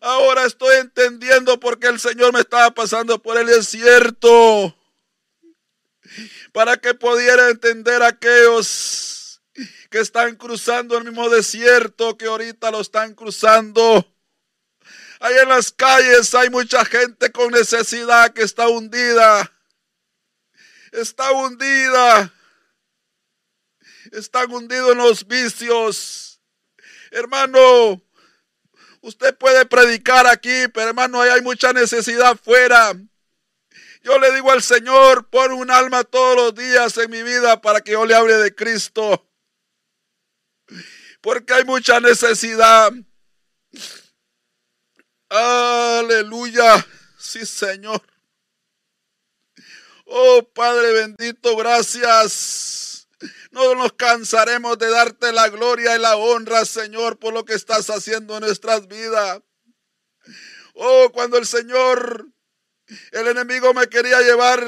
Ahora 0.00 0.46
estoy 0.46 0.76
entendiendo 0.76 1.60
por 1.60 1.78
qué 1.78 1.88
el 1.88 2.00
Señor 2.00 2.32
me 2.32 2.40
estaba 2.40 2.70
pasando 2.72 3.20
por 3.20 3.38
el 3.38 3.46
desierto. 3.46 4.76
Para 6.52 6.78
que 6.78 6.94
pudiera 6.94 7.50
entender 7.50 8.02
aquellos 8.02 9.42
que 9.90 9.98
están 9.98 10.36
cruzando 10.36 10.96
el 10.96 11.04
mismo 11.04 11.28
desierto 11.28 12.16
que 12.16 12.26
ahorita 12.26 12.70
lo 12.70 12.80
están 12.80 13.14
cruzando. 13.14 14.06
Ahí 15.20 15.36
en 15.38 15.48
las 15.48 15.70
calles 15.70 16.34
hay 16.34 16.50
mucha 16.50 16.84
gente 16.84 17.30
con 17.30 17.52
necesidad 17.52 18.32
que 18.32 18.42
está 18.42 18.68
hundida. 18.68 19.52
Está 20.92 21.30
hundida 21.30 22.32
están 24.12 24.52
hundidos 24.52 24.92
en 24.92 24.98
los 24.98 25.26
vicios. 25.26 26.40
Hermano, 27.10 28.02
usted 29.00 29.36
puede 29.36 29.64
predicar 29.66 30.26
aquí, 30.26 30.68
pero 30.72 30.88
hermano, 30.88 31.20
ahí 31.20 31.30
hay 31.30 31.42
mucha 31.42 31.72
necesidad 31.72 32.36
fuera. 32.36 32.92
Yo 34.02 34.18
le 34.18 34.32
digo 34.32 34.50
al 34.50 34.62
Señor, 34.62 35.28
pon 35.28 35.52
un 35.52 35.70
alma 35.70 36.04
todos 36.04 36.36
los 36.36 36.54
días 36.54 36.96
en 36.98 37.10
mi 37.10 37.22
vida 37.22 37.60
para 37.60 37.80
que 37.82 37.92
yo 37.92 38.06
le 38.06 38.14
hable 38.14 38.34
de 38.34 38.54
Cristo. 38.54 39.26
Porque 41.20 41.52
hay 41.52 41.64
mucha 41.64 42.00
necesidad. 42.00 42.92
Aleluya. 45.30 46.84
Sí, 47.16 47.46
Señor. 47.46 48.02
Oh 50.04 50.42
Padre 50.52 50.92
bendito, 50.92 51.56
gracias. 51.56 53.06
No 53.52 53.74
nos 53.76 53.92
cansaremos 53.92 54.76
de 54.78 54.90
darte 54.90 55.32
la 55.32 55.48
gloria 55.48 55.94
y 55.94 56.00
la 56.00 56.16
honra, 56.16 56.64
Señor, 56.64 57.18
por 57.18 57.32
lo 57.32 57.44
que 57.44 57.54
estás 57.54 57.90
haciendo 57.90 58.36
en 58.36 58.40
nuestras 58.42 58.88
vidas. 58.88 59.40
Oh, 60.74 61.10
cuando 61.12 61.36
el 61.38 61.46
Señor, 61.46 62.26
el 63.12 63.28
enemigo 63.28 63.72
me 63.72 63.88
quería 63.88 64.20
llevar 64.22 64.66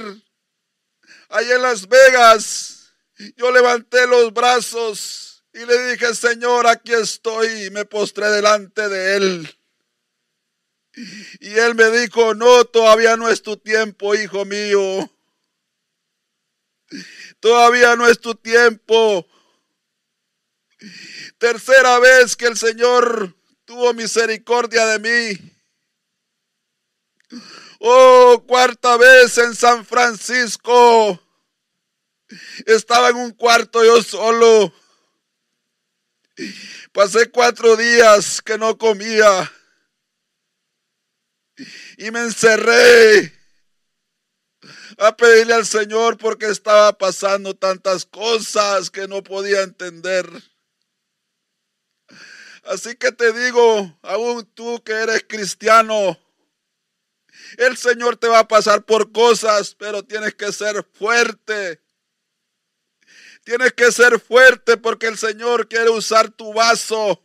ahí 1.31 1.51
en 1.51 1.63
Las 1.63 1.89
Vegas, 1.89 2.93
yo 3.37 3.51
levanté 3.51 4.07
los 4.07 4.33
brazos 4.33 5.45
y 5.53 5.65
le 5.65 5.91
dije, 5.91 6.15
Señor, 6.15 6.67
aquí 6.67 6.93
estoy, 6.93 7.67
y 7.67 7.71
me 7.71 7.85
postré 7.85 8.31
delante 8.31 8.89
de 8.89 9.17
Él. 9.17 9.62
Y 11.41 11.55
Él 11.55 11.75
me 11.75 11.91
dijo, 11.91 12.35
no, 12.35 12.65
todavía 12.65 13.17
no 13.17 13.29
es 13.29 13.43
tu 13.43 13.57
tiempo, 13.57 14.15
hijo 14.15 14.45
mío. 14.45 15.11
Todavía 17.41 17.97
no 17.97 18.07
es 18.07 18.21
tu 18.21 18.35
tiempo. 18.35 19.27
Tercera 21.39 21.99
vez 21.99 22.37
que 22.37 22.47
el 22.47 22.57
Señor 22.57 23.35
tuvo 23.65 23.95
misericordia 23.95 24.87
de 24.87 24.99
mí. 24.99 25.53
Oh, 27.79 28.45
cuarta 28.47 28.97
vez 28.97 29.39
en 29.39 29.57
San 29.57 29.85
Francisco. 29.85 31.21
Estaba 32.67 33.09
en 33.09 33.17
un 33.17 33.33
cuarto 33.33 33.85
yo 33.85 34.03
solo. 34.03 34.73
Pasé 36.93 37.31
cuatro 37.31 37.77
días 37.77 38.41
que 38.41 38.59
no 38.59 38.79
comía. 38.79 39.51
Y 41.99 42.11
me 42.11 42.21
encerré 42.21 43.33
a 44.99 45.17
pedirle 45.17 45.55
al 45.55 45.67
Señor 45.67 46.19
porque 46.19 46.47
estaba 46.47 46.97
pasando 46.97 47.55
tantas 47.55 48.05
cosas 48.05 48.91
que 48.91 49.09
no 49.09 49.23
podía 49.23 49.63
entender. 49.63 50.27
Así 52.65 52.95
que 52.95 53.11
te 53.11 53.33
digo, 53.33 53.99
aún 54.03 54.47
tú 54.55 54.83
que 54.85 54.93
eres 54.93 55.25
cristiano, 55.29 56.19
el 57.59 57.77
Señor 57.77 58.17
te 58.17 58.29
va 58.29 58.41
a 58.41 58.49
pasar 58.49 58.85
por 58.85 59.13
cosas, 59.13 59.75
pero 59.75 60.03
tienes 60.03 60.35
que 60.35 60.53
ser 60.53 60.87
fuerte. 60.95 61.81
Tienes 63.45 63.73
que 63.73 63.91
ser 63.91 64.21
fuerte 64.21 64.77
porque 64.77 65.09
el 65.09 65.19
Señor 65.19 65.69
quiere 65.69 65.91
usar 65.91 66.31
tu 66.31 66.53
vaso. 66.55 67.22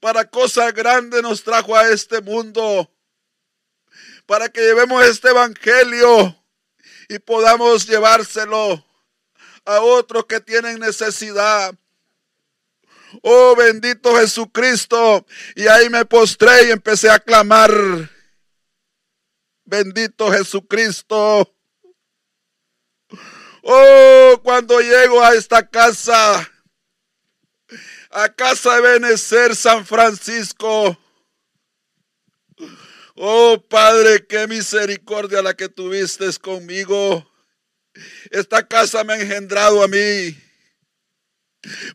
Para 0.00 0.24
cosas 0.24 0.72
grandes 0.72 1.22
nos 1.22 1.42
trajo 1.42 1.76
a 1.76 1.88
este 1.88 2.20
mundo 2.20 2.90
para 4.26 4.48
que 4.48 4.60
llevemos 4.60 5.04
este 5.04 5.28
evangelio 5.28 6.36
y 7.08 7.18
podamos 7.20 7.86
llevárselo 7.86 8.84
a 9.64 9.80
otros 9.80 10.26
que 10.26 10.40
tienen 10.40 10.80
necesidad. 10.80 11.74
Oh 13.22 13.54
bendito 13.56 14.16
Jesucristo. 14.16 15.24
Y 15.54 15.68
ahí 15.68 15.88
me 15.88 16.04
postré 16.04 16.68
y 16.68 16.70
empecé 16.72 17.08
a 17.08 17.20
clamar. 17.20 17.72
Bendito 19.64 20.30
Jesucristo. 20.32 21.52
Oh, 23.62 24.40
cuando 24.42 24.80
llego 24.80 25.22
a 25.22 25.34
esta 25.34 25.68
casa, 25.68 26.48
a 28.18 28.30
casa 28.30 28.76
de 28.76 28.80
Benecer 28.80 29.54
San 29.54 29.84
Francisco, 29.84 30.98
Oh 33.14 33.62
Padre, 33.68 34.26
qué 34.26 34.46
misericordia 34.46 35.42
la 35.42 35.52
que 35.52 35.68
tuviste 35.68 36.26
conmigo. 36.40 37.30
Esta 38.30 38.66
casa 38.66 39.04
me 39.04 39.12
ha 39.12 39.20
engendrado 39.20 39.82
a 39.82 39.88
mí. 39.88 40.34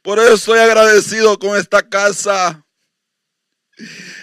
Por 0.04 0.20
eso 0.20 0.34
estoy 0.34 0.60
agradecido 0.60 1.40
con 1.40 1.58
esta 1.58 1.88
casa. 1.90 2.66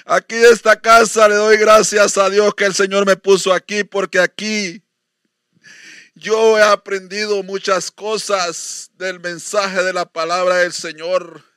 Aquí 0.05 0.37
esta 0.37 0.81
casa 0.81 1.27
le 1.27 1.35
doy 1.35 1.57
gracias 1.57 2.17
a 2.17 2.31
Dios 2.31 2.55
que 2.55 2.67
el 2.67 2.75
Señor 2.75 3.07
me 3.07 3.17
puso 3.17 3.53
aquí 3.53 3.83
porque 3.83 4.21
aquí 4.21 4.85
yo 6.15 6.59
he 6.59 6.63
aprendido 6.63 7.43
muchas 7.43 7.91
cosas 7.91 8.91
del 8.95 9.19
mensaje 9.19 9.83
de 9.83 9.93
la 9.93 10.05
palabra 10.05 10.59
del 10.59 10.73
Señor. 10.73 11.49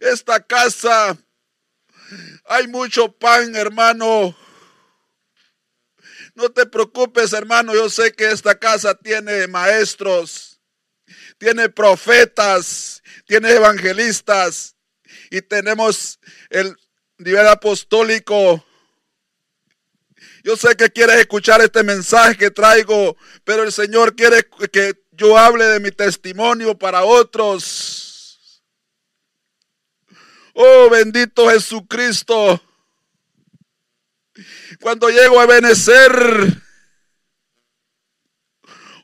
Esta 0.00 0.40
casa 0.40 1.16
hay 2.44 2.68
mucho 2.68 3.10
pan, 3.12 3.54
hermano. 3.56 4.36
No 6.34 6.50
te 6.50 6.66
preocupes, 6.66 7.32
hermano. 7.32 7.74
Yo 7.74 7.90
sé 7.90 8.12
que 8.12 8.30
esta 8.30 8.58
casa 8.58 8.94
tiene 8.94 9.46
maestros, 9.48 10.60
tiene 11.36 11.68
profetas, 11.68 13.02
tiene 13.26 13.50
evangelistas 13.52 14.76
y 15.30 15.42
tenemos 15.42 16.20
el 16.50 16.76
nivel 17.18 17.48
apostólico. 17.48 18.64
Yo 20.44 20.56
sé 20.56 20.76
que 20.76 20.90
quieres 20.90 21.16
escuchar 21.16 21.60
este 21.60 21.82
mensaje 21.82 22.36
que 22.36 22.50
traigo, 22.50 23.16
pero 23.44 23.64
el 23.64 23.72
Señor 23.72 24.14
quiere 24.14 24.48
que 24.72 24.94
yo 25.10 25.36
hable 25.36 25.66
de 25.66 25.80
mi 25.80 25.90
testimonio 25.90 26.78
para 26.78 27.02
otros. 27.02 28.07
Oh, 30.60 30.90
bendito 30.90 31.48
Jesucristo. 31.48 32.60
Cuando 34.80 35.08
llego 35.08 35.38
a 35.38 35.46
Benecer, 35.46 36.10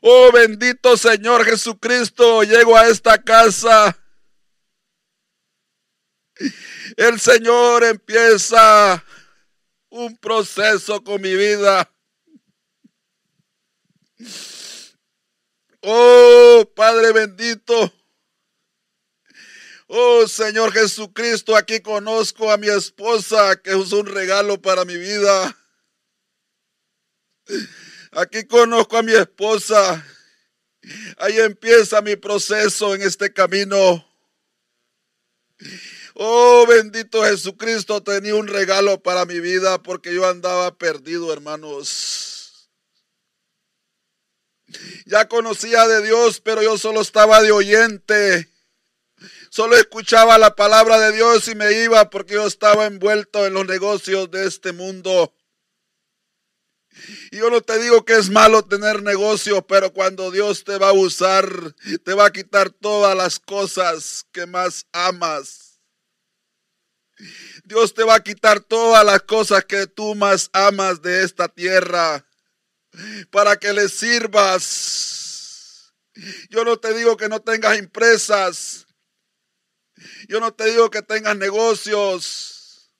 oh, 0.01 0.31
bendito 0.33 0.97
Señor 0.97 1.45
Jesucristo, 1.45 2.43
llego 2.43 2.75
a 2.75 2.89
esta 2.89 3.23
casa. 3.23 3.97
El 6.97 7.21
Señor 7.21 7.85
empieza 7.85 9.01
un 9.87 10.17
proceso 10.17 11.01
con 11.05 11.21
mi 11.21 11.35
vida. 11.35 11.89
Oh, 15.79 16.69
Padre 16.75 17.13
bendito. 17.13 17.93
Oh 19.87 20.27
Señor 20.27 20.73
Jesucristo, 20.73 21.55
aquí 21.55 21.79
conozco 21.79 22.51
a 22.51 22.57
mi 22.57 22.67
esposa, 22.67 23.61
que 23.61 23.71
es 23.71 23.91
un 23.91 24.07
regalo 24.07 24.59
para 24.59 24.83
mi 24.83 24.97
vida. 24.97 25.55
Aquí 28.11 28.45
conozco 28.45 28.97
a 28.97 29.03
mi 29.03 29.13
esposa. 29.13 30.03
Ahí 31.17 31.39
empieza 31.39 32.01
mi 32.01 32.15
proceso 32.15 32.95
en 32.95 33.03
este 33.03 33.31
camino. 33.31 34.03
Oh, 36.15 36.65
bendito 36.67 37.23
Jesucristo, 37.23 38.01
tenía 38.01 38.35
un 38.35 38.47
regalo 38.47 39.01
para 39.01 39.25
mi 39.25 39.39
vida 39.39 39.83
porque 39.83 40.13
yo 40.13 40.27
andaba 40.27 40.75
perdido, 40.75 41.31
hermanos. 41.31 42.71
Ya 45.05 45.27
conocía 45.27 45.87
de 45.87 46.01
Dios, 46.01 46.41
pero 46.41 46.63
yo 46.63 46.77
solo 46.77 47.01
estaba 47.01 47.41
de 47.41 47.51
oyente. 47.51 48.54
Solo 49.55 49.77
escuchaba 49.77 50.37
la 50.37 50.53
palabra 50.53 50.99
de 50.99 51.13
Dios 51.13 51.47
y 51.47 51.55
me 51.55 51.71
iba 51.81 52.09
porque 52.09 52.33
yo 52.33 52.45
estaba 52.45 52.87
envuelto 52.87 53.45
en 53.45 53.53
los 53.53 53.65
negocios 53.65 54.29
de 54.29 54.45
este 54.45 54.73
mundo. 54.73 55.33
Y 57.31 57.37
yo 57.37 57.49
no 57.49 57.61
te 57.61 57.79
digo 57.79 58.03
que 58.03 58.17
es 58.17 58.29
malo 58.29 58.65
tener 58.65 59.01
negocio, 59.01 59.65
pero 59.65 59.93
cuando 59.93 60.29
Dios 60.29 60.65
te 60.65 60.77
va 60.77 60.89
a 60.89 60.91
usar, 60.91 61.47
te 62.03 62.13
va 62.13 62.25
a 62.25 62.33
quitar 62.33 62.69
todas 62.69 63.15
las 63.15 63.39
cosas 63.39 64.25
que 64.33 64.45
más 64.45 64.87
amas. 64.91 65.79
Dios 67.63 67.93
te 67.93 68.03
va 68.03 68.15
a 68.15 68.23
quitar 68.23 68.59
todas 68.59 69.05
las 69.05 69.21
cosas 69.21 69.63
que 69.63 69.87
tú 69.87 70.15
más 70.15 70.49
amas 70.51 71.01
de 71.01 71.23
esta 71.23 71.47
tierra 71.47 72.25
para 73.31 73.55
que 73.55 73.71
le 73.71 73.87
sirvas. 73.87 74.73
Yo 76.49 76.65
no 76.65 76.75
te 76.77 76.93
digo 76.93 77.15
que 77.15 77.29
no 77.29 77.39
tengas 77.39 77.77
empresas, 77.77 78.84
yo 80.27 80.39
no 80.39 80.53
te 80.53 80.65
digo 80.65 80.89
que 80.89 81.01
tengas 81.01 81.37
negocios. 81.37 82.91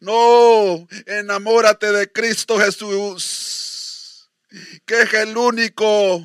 No, 0.00 0.86
enamórate 1.06 1.90
de 1.90 2.12
Cristo 2.12 2.58
Jesús, 2.58 4.30
que 4.84 5.02
es 5.02 5.14
el 5.14 5.36
único 5.36 6.22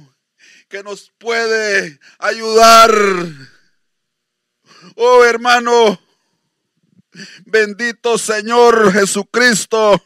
que 0.67 0.83
nos 0.83 1.11
puede 1.17 1.99
ayudar. 2.19 2.93
Oh 4.95 5.23
hermano, 5.23 6.01
bendito 7.45 8.17
Señor 8.17 8.91
Jesucristo. 8.91 10.03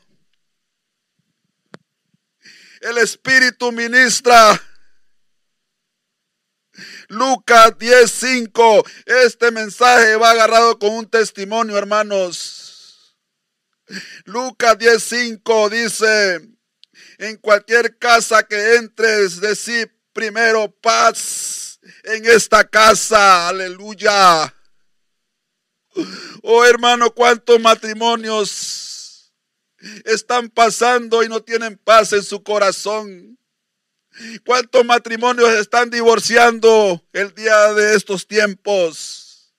El 2.81 2.99
Espíritu 2.99 3.71
ministra 3.71 4.61
Lucas 7.07 7.77
10:5. 7.77 8.83
Este 9.05 9.51
mensaje 9.51 10.15
va 10.15 10.31
agarrado 10.31 10.77
con 10.77 10.91
un 10.91 11.09
testimonio, 11.09 11.77
hermanos. 11.77 13.17
Lucas 14.25 14.77
10:5 14.77 15.69
dice, 15.69 16.41
en 17.17 17.37
cualquier 17.37 17.97
casa 17.97 18.43
que 18.43 18.75
entres, 18.75 19.39
decir 19.39 19.93
primero 20.13 20.69
paz 20.81 21.79
en 22.03 22.25
esta 22.25 22.67
casa. 22.67 23.47
Aleluya. 23.47 24.53
Oh 26.43 26.65
hermano, 26.65 27.11
cuántos 27.11 27.59
matrimonios 27.59 29.33
están 30.05 30.49
pasando 30.49 31.23
y 31.23 31.29
no 31.29 31.41
tienen 31.41 31.77
paz 31.77 32.13
en 32.13 32.23
su 32.23 32.43
corazón. 32.43 33.37
¿Cuántos 34.45 34.83
matrimonios 34.85 35.49
están 35.53 35.89
divorciando 35.89 37.03
el 37.13 37.33
día 37.35 37.73
de 37.73 37.95
estos 37.95 38.25
tiempos? 38.25 39.53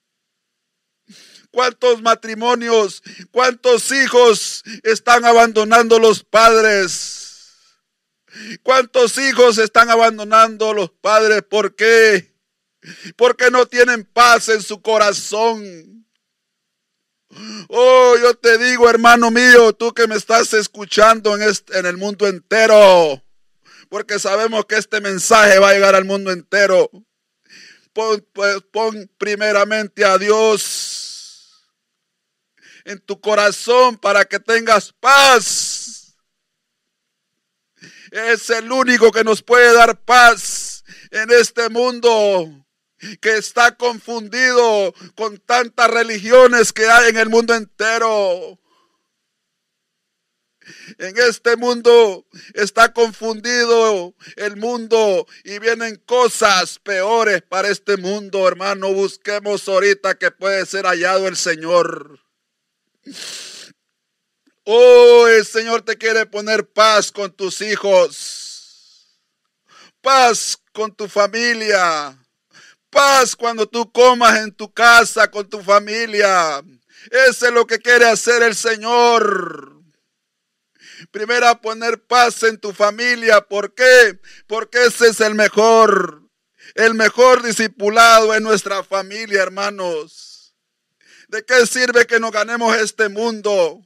¿Cuántos 1.51 2.03
matrimonios, 2.03 3.03
cuántos 3.31 3.91
hijos 3.93 4.63
están 4.83 5.25
abandonando 5.25 5.99
los 5.99 6.25
padres? 6.25 7.55
¿Cuántos 8.63 9.17
hijos 9.19 9.59
están 9.59 9.91
abandonando 9.91 10.75
los 10.75 10.91
padres? 10.91 11.43
¿Por 11.43 11.75
qué? 11.75 12.35
Porque 13.17 13.51
no 13.51 13.67
tienen 13.67 14.05
paz 14.05 14.49
en 14.49 14.63
su 14.63 14.83
corazón. 14.83 16.07
Oh, 17.69 18.17
yo 18.21 18.35
te 18.35 18.59
digo, 18.59 18.89
hermano 18.91 19.31
mío, 19.31 19.73
tú 19.73 19.93
que 19.93 20.07
me 20.07 20.17
estás 20.17 20.53
escuchando 20.55 21.37
en, 21.37 21.43
este, 21.43 21.79
en 21.79 21.87
el 21.87 21.97
mundo 21.97 22.27
entero 22.27 23.23
porque 23.89 24.19
sabemos 24.19 24.67
que 24.67 24.77
este 24.77 25.01
mensaje 25.01 25.59
va 25.59 25.71
a 25.71 25.75
llegar 25.75 25.95
al 25.95 26.05
mundo 26.05 26.31
entero. 26.31 26.91
Pon, 27.93 28.25
pues, 28.33 28.63
pon 28.71 29.11
primeramente 29.19 30.05
a 30.05 30.19
Dios 30.19 31.69
en 32.85 32.99
tu 33.01 33.21
corazón 33.21 33.97
para 33.99 34.25
que 34.25 34.39
tengas 34.39 34.93
paz. 34.93 36.17
Es 38.11 38.49
el 38.51 38.73
único 38.73 39.13
que 39.13 39.25
nos 39.25 39.43
puede 39.43 39.75
dar 39.75 40.01
paz 40.01 40.85
en 41.11 41.31
este 41.31 41.69
mundo 41.69 42.67
que 43.21 43.37
está 43.37 43.77
confundido 43.77 44.95
con 45.15 45.39
tantas 45.39 45.91
religiones 45.91 46.73
que 46.73 46.87
hay 46.87 47.11
en 47.11 47.19
el 47.19 47.29
mundo 47.29 47.55
entero. 47.55 48.59
En 50.99 51.19
este 51.19 51.57
mundo 51.57 52.27
está 52.55 52.93
confundido 52.93 54.15
el 54.37 54.57
mundo 54.57 55.27
y 55.45 55.59
vienen 55.59 55.97
cosas 56.07 56.79
peores 56.79 57.43
para 57.43 57.69
este 57.69 57.97
mundo, 57.97 58.47
hermano. 58.47 58.93
Busquemos 58.93 59.69
ahorita 59.69 60.17
que 60.17 60.31
puede 60.31 60.65
ser 60.67 60.87
hallado 60.87 61.29
el 61.29 61.37
Señor. 61.37 62.21
Oh, 64.65 65.27
el 65.29 65.45
Señor 65.45 65.83
te 65.83 65.97
quiere 65.97 66.27
poner 66.27 66.67
paz 66.69 67.11
con 67.11 67.33
tus 67.33 67.61
hijos. 67.61 69.19
Paz 70.01 70.59
con 70.73 70.95
tu 70.95 71.09
familia. 71.09 72.19
Paz 72.91 73.35
cuando 73.37 73.69
tú 73.69 73.91
comas 73.93 74.39
en 74.39 74.53
tu 74.53 74.73
casa 74.73 75.31
con 75.31 75.49
tu 75.49 75.63
familia. 75.63 76.63
Eso 77.11 77.47
es 77.47 77.53
lo 77.53 77.67
que 77.67 77.79
quiere 77.79 78.07
hacer 78.07 78.43
el 78.43 78.55
Señor. 78.55 79.78
Primero 81.11 81.61
poner 81.61 82.03
paz 82.03 82.43
en 82.43 82.59
tu 82.59 82.73
familia. 82.73 83.41
¿Por 83.41 83.75
qué? 83.75 84.21
Porque 84.47 84.87
ese 84.87 85.09
es 85.09 85.21
el 85.21 85.35
mejor, 85.35 86.23
el 86.75 86.95
mejor 86.95 87.43
discipulado 87.43 88.35
en 88.35 88.43
nuestra 88.43 88.83
familia, 88.83 89.43
hermanos. 89.43 90.55
¿De 91.29 91.45
qué 91.45 91.67
sirve 91.67 92.07
que 92.07 92.21
nos 92.21 92.33
ganemos 92.33 92.77
este 92.77 93.09
mundo 93.09 93.81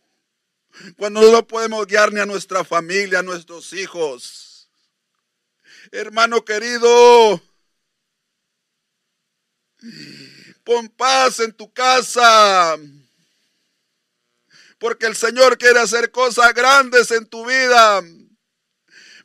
cuando 0.97 1.21
no 1.33 1.47
podemos 1.47 1.87
guiar 1.87 2.13
ni 2.13 2.21
a 2.21 2.27
nuestra 2.27 2.65
familia, 2.65 3.19
a 3.19 3.23
nuestros 3.23 3.73
hijos? 3.73 4.71
Hermano 5.91 6.45
querido, 6.45 7.43
pon 10.65 10.89
paz 10.89 11.41
en 11.41 11.53
tu 11.53 11.73
casa 11.73 12.79
porque 14.83 15.07
el 15.07 15.15
Señor 15.15 15.57
quiere 15.59 15.79
hacer 15.79 16.11
cosas 16.11 16.53
grandes 16.55 17.13
en 17.13 17.25
tu 17.27 17.47
vida. 17.47 18.03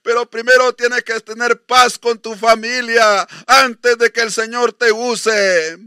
Pero 0.04 0.30
primero 0.30 0.72
tienes 0.76 1.04
que 1.04 1.20
tener 1.20 1.66
paz 1.66 1.98
con 1.98 2.20
tu 2.20 2.36
familia 2.36 3.28
antes 3.48 3.98
de 3.98 4.12
que 4.12 4.22
el 4.22 4.32
Señor 4.32 4.74
te 4.74 4.92
use. 4.92 5.80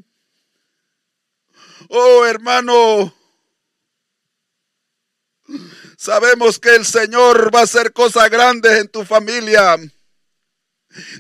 Oh 1.89 2.27
hermano, 2.27 3.15
sabemos 5.97 6.59
que 6.59 6.75
el 6.75 6.85
Señor 6.85 7.55
va 7.55 7.61
a 7.61 7.63
hacer 7.63 7.93
cosas 7.93 8.29
grandes 8.29 8.77
en 8.77 8.89
tu 8.89 9.05
familia. 9.05 9.77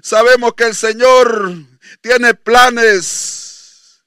Sabemos 0.02 0.54
que 0.54 0.64
el 0.64 0.74
Señor 0.74 1.54
tiene 2.00 2.34
planes. 2.34 4.02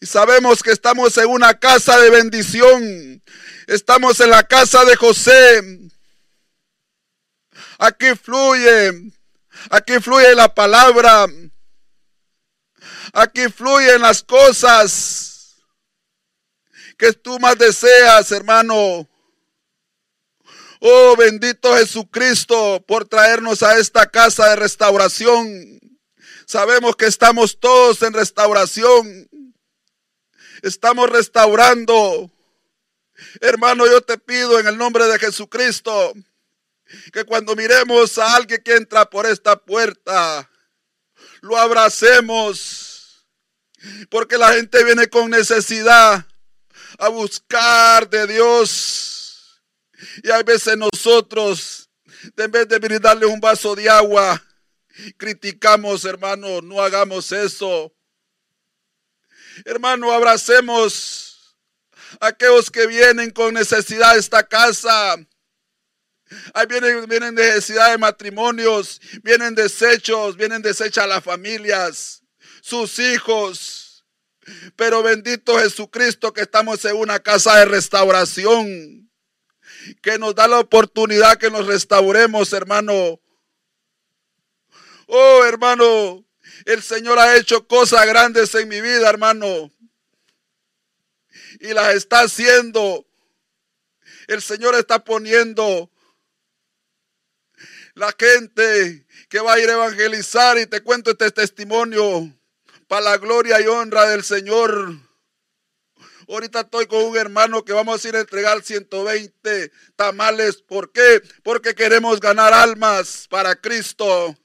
Y 0.00 0.06
sabemos 0.06 0.60
que 0.60 0.72
estamos 0.72 1.16
en 1.18 1.28
una 1.28 1.56
casa 1.56 2.00
de 2.00 2.10
bendición. 2.10 3.22
Estamos 3.70 4.18
en 4.18 4.30
la 4.30 4.42
casa 4.42 4.84
de 4.84 4.96
José. 4.96 5.62
Aquí 7.78 8.16
fluye, 8.20 9.12
aquí 9.70 10.00
fluye 10.00 10.34
la 10.34 10.52
palabra. 10.52 11.28
Aquí 13.12 13.48
fluyen 13.48 14.02
las 14.02 14.24
cosas 14.24 15.54
que 16.98 17.12
tú 17.12 17.38
más 17.38 17.56
deseas, 17.58 18.32
hermano. 18.32 19.08
Oh, 20.80 21.14
bendito 21.16 21.76
Jesucristo 21.76 22.84
por 22.88 23.06
traernos 23.06 23.62
a 23.62 23.78
esta 23.78 24.10
casa 24.10 24.48
de 24.48 24.56
restauración. 24.56 25.78
Sabemos 26.44 26.96
que 26.96 27.06
estamos 27.06 27.60
todos 27.60 28.02
en 28.02 28.14
restauración. 28.14 29.28
Estamos 30.60 31.08
restaurando 31.08 32.32
Hermano, 33.40 33.86
yo 33.86 34.00
te 34.00 34.18
pido 34.18 34.58
en 34.58 34.66
el 34.66 34.76
nombre 34.76 35.06
de 35.06 35.18
Jesucristo 35.18 36.14
que 37.12 37.24
cuando 37.24 37.54
miremos 37.54 38.18
a 38.18 38.34
alguien 38.34 38.60
que 38.64 38.74
entra 38.74 39.08
por 39.08 39.26
esta 39.26 39.56
puerta, 39.56 40.50
lo 41.40 41.56
abracemos. 41.56 43.26
Porque 44.10 44.36
la 44.36 44.52
gente 44.52 44.84
viene 44.84 45.08
con 45.08 45.30
necesidad 45.30 46.26
a 46.98 47.08
buscar 47.08 48.08
de 48.10 48.26
Dios. 48.26 49.62
Y 50.22 50.30
a 50.30 50.42
veces 50.42 50.76
nosotros 50.76 51.88
En 52.36 52.50
vez 52.50 52.68
de 52.68 52.78
brindarle 52.78 53.24
un 53.24 53.40
vaso 53.40 53.74
de 53.74 53.88
agua, 53.88 54.42
criticamos, 55.16 56.04
hermano, 56.04 56.60
no 56.60 56.82
hagamos 56.82 57.32
eso. 57.32 57.90
Hermano, 59.64 60.12
abracemos 60.12 61.29
aquellos 62.18 62.70
que 62.70 62.86
vienen 62.86 63.30
con 63.30 63.54
necesidad 63.54 64.14
de 64.14 64.20
esta 64.20 64.42
casa. 64.42 65.16
Ahí 66.54 66.66
vienen, 66.68 67.06
vienen 67.08 67.34
necesidad 67.34 67.90
de 67.90 67.98
matrimonios, 67.98 69.00
vienen 69.22 69.54
desechos, 69.54 70.36
vienen 70.36 70.62
desechas 70.62 71.08
las 71.08 71.24
familias, 71.24 72.22
sus 72.62 72.98
hijos. 72.98 74.04
Pero 74.76 75.02
bendito 75.02 75.58
Jesucristo 75.58 76.32
que 76.32 76.42
estamos 76.42 76.84
en 76.84 76.96
una 76.96 77.20
casa 77.20 77.58
de 77.58 77.66
restauración, 77.66 79.10
que 80.02 80.18
nos 80.18 80.34
da 80.34 80.48
la 80.48 80.60
oportunidad 80.60 81.38
que 81.38 81.50
nos 81.50 81.66
restauremos, 81.66 82.52
hermano. 82.52 83.20
Oh, 85.06 85.44
hermano, 85.44 86.24
el 86.64 86.82
Señor 86.82 87.18
ha 87.18 87.36
hecho 87.36 87.66
cosas 87.66 88.06
grandes 88.06 88.54
en 88.54 88.68
mi 88.68 88.80
vida, 88.80 89.08
hermano. 89.08 89.70
Y 91.60 91.72
las 91.72 91.94
está 91.94 92.22
haciendo. 92.22 93.06
El 94.26 94.42
Señor 94.42 94.74
está 94.74 95.04
poniendo 95.04 95.90
la 97.94 98.14
gente 98.18 99.06
que 99.28 99.40
va 99.40 99.54
a 99.54 99.60
ir 99.60 99.68
a 99.68 99.74
evangelizar 99.74 100.58
y 100.58 100.66
te 100.66 100.80
cuento 100.82 101.10
este 101.10 101.30
testimonio 101.30 102.34
para 102.88 103.02
la 103.02 103.18
gloria 103.18 103.60
y 103.60 103.66
honra 103.66 104.06
del 104.06 104.24
Señor. 104.24 104.96
Ahorita 106.28 106.60
estoy 106.60 106.86
con 106.86 107.04
un 107.04 107.16
hermano 107.16 107.64
que 107.64 107.72
vamos 107.72 108.04
a 108.04 108.08
ir 108.08 108.16
a 108.16 108.20
entregar 108.20 108.62
120 108.62 109.72
tamales. 109.96 110.62
¿Por 110.62 110.92
qué? 110.92 111.20
Porque 111.42 111.74
queremos 111.74 112.20
ganar 112.20 112.52
almas 112.54 113.26
para 113.28 113.54
Cristo. 113.54 114.36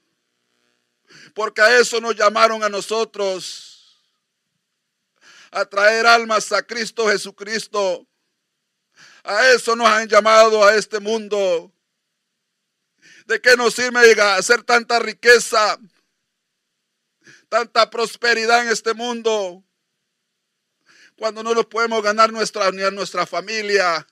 Porque 1.32 1.60
a 1.60 1.78
eso 1.78 2.00
nos 2.00 2.16
llamaron 2.16 2.62
a 2.64 2.68
nosotros. 2.68 3.65
A 5.50 5.64
traer 5.64 6.06
almas 6.06 6.52
a 6.52 6.62
Cristo 6.62 7.08
Jesucristo. 7.08 8.06
A 9.24 9.50
eso 9.50 9.74
nos 9.74 9.88
han 9.88 10.08
llamado 10.08 10.64
a 10.64 10.74
este 10.74 11.00
mundo. 11.00 11.72
¿De 13.26 13.40
qué 13.40 13.56
nos 13.56 13.74
sirve 13.74 14.20
hacer 14.20 14.62
tanta 14.62 15.00
riqueza, 15.00 15.78
tanta 17.48 17.90
prosperidad 17.90 18.62
en 18.62 18.68
este 18.68 18.94
mundo? 18.94 19.64
Cuando 21.18 21.42
no 21.42 21.54
nos 21.54 21.66
podemos 21.66 22.02
ganar 22.02 22.32
nuestra, 22.32 22.70
ni 22.70 22.82
nuestra 22.92 23.26
familia. 23.26 24.06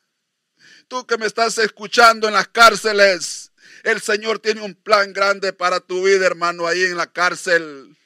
Tú 0.88 1.06
que 1.06 1.16
me 1.16 1.26
estás 1.26 1.58
escuchando 1.58 2.26
en 2.26 2.34
las 2.34 2.48
cárceles, 2.48 3.52
el 3.84 4.00
Señor 4.00 4.40
tiene 4.40 4.62
un 4.62 4.74
plan 4.74 5.12
grande 5.12 5.52
para 5.52 5.78
tu 5.78 6.02
vida, 6.04 6.26
hermano, 6.26 6.66
ahí 6.66 6.82
en 6.82 6.96
la 6.96 7.06
cárcel. 7.06 7.96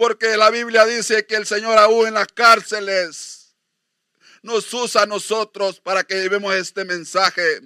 Porque 0.00 0.34
la 0.38 0.48
Biblia 0.48 0.86
dice 0.86 1.26
que 1.26 1.36
el 1.36 1.44
Señor 1.44 1.76
aún 1.76 2.08
en 2.08 2.14
las 2.14 2.28
cárceles 2.28 3.54
nos 4.40 4.72
usa 4.72 5.02
a 5.02 5.06
nosotros 5.06 5.78
para 5.78 6.04
que 6.04 6.22
llevemos 6.22 6.54
este 6.54 6.86
mensaje. 6.86 7.60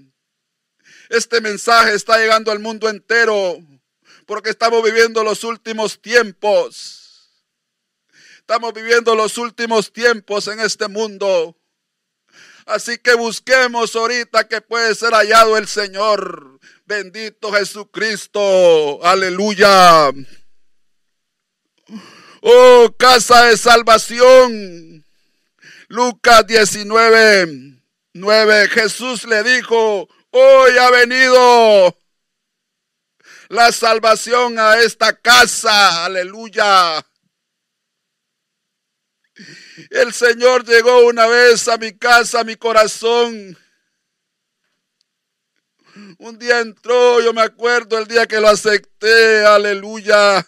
Este 1.11 1.41
mensaje 1.41 1.95
está 1.95 2.19
llegando 2.19 2.51
al 2.51 2.59
mundo 2.59 2.89
entero 2.89 3.59
porque 4.27 4.51
estamos 4.51 4.83
viviendo 4.83 5.23
los 5.23 5.45
últimos 5.45 6.03
tiempos. 6.03 7.31
Estamos 8.39 8.75
viviendo 8.75 9.15
los 9.15 9.39
últimos 9.39 9.93
tiempos 9.93 10.49
en 10.49 10.59
este 10.59 10.89
mundo. 10.89 11.57
Así 12.67 12.99
que 12.99 13.15
busquemos 13.15 13.95
ahorita 13.95 14.49
que 14.49 14.61
puede 14.61 14.97
ser 14.97 15.13
hallado 15.13 15.57
el 15.57 15.69
Señor. 15.69 16.59
Bendito 16.85 17.53
Jesucristo. 17.53 18.99
Aleluya. 19.05 20.11
Oh, 22.47 22.95
casa 22.99 23.47
de 23.47 23.57
salvación. 23.57 25.03
Lucas 25.89 26.47
19, 26.47 27.81
9. 28.13 28.69
Jesús 28.69 29.25
le 29.25 29.43
dijo, 29.43 30.07
Hoy 30.31 30.77
ha 30.77 30.91
venido 30.91 31.97
la 33.49 33.73
salvación 33.73 34.59
a 34.59 34.79
esta 34.81 35.17
casa. 35.17 36.05
Aleluya. 36.05 37.03
El 39.89 40.13
Señor 40.13 40.67
llegó 40.67 41.07
una 41.07 41.27
vez 41.27 41.67
a 41.69 41.79
mi 41.79 41.97
casa, 41.97 42.41
a 42.41 42.45
mi 42.45 42.57
corazón. 42.57 43.57
Un 46.19 46.39
día 46.39 46.61
entró, 46.61 47.23
yo 47.23 47.33
me 47.33 47.41
acuerdo 47.41 47.97
el 47.97 48.07
día 48.07 48.27
que 48.27 48.39
lo 48.39 48.49
acepté, 48.49 49.47
aleluya. 49.47 50.47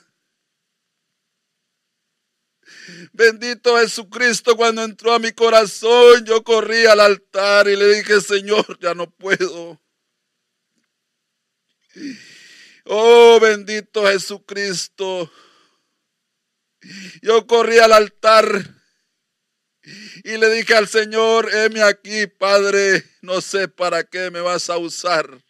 Bendito 3.17 3.79
Jesucristo, 3.79 4.55
cuando 4.59 4.85
entró 4.85 5.15
a 5.15 5.19
mi 5.19 5.33
corazón, 5.33 6.23
yo 6.27 6.45
corrí 6.45 6.85
al 6.85 7.01
altar 7.01 7.67
y 7.67 7.75
le 7.75 7.95
dije, 7.95 8.21
Señor, 8.21 8.79
ya 8.79 8.95
no 8.95 9.11
puedo. 9.11 9.81
Oh, 12.85 13.41
bendito 13.41 14.07
Jesucristo. 14.07 15.33
Yo 17.23 17.47
corrí 17.47 17.79
al 17.79 17.95
altar 17.95 18.47
y 20.23 20.37
le 20.37 20.51
dije 20.51 20.75
al 20.75 20.87
Señor, 20.87 21.49
heme 21.55 21.83
aquí, 21.83 22.27
Padre, 22.27 23.03
no 23.23 23.41
sé 23.41 23.67
para 23.67 24.05
qué 24.05 24.31
me 24.31 24.43
vas 24.43 24.69
a 24.69 24.77
usar. 24.77 25.43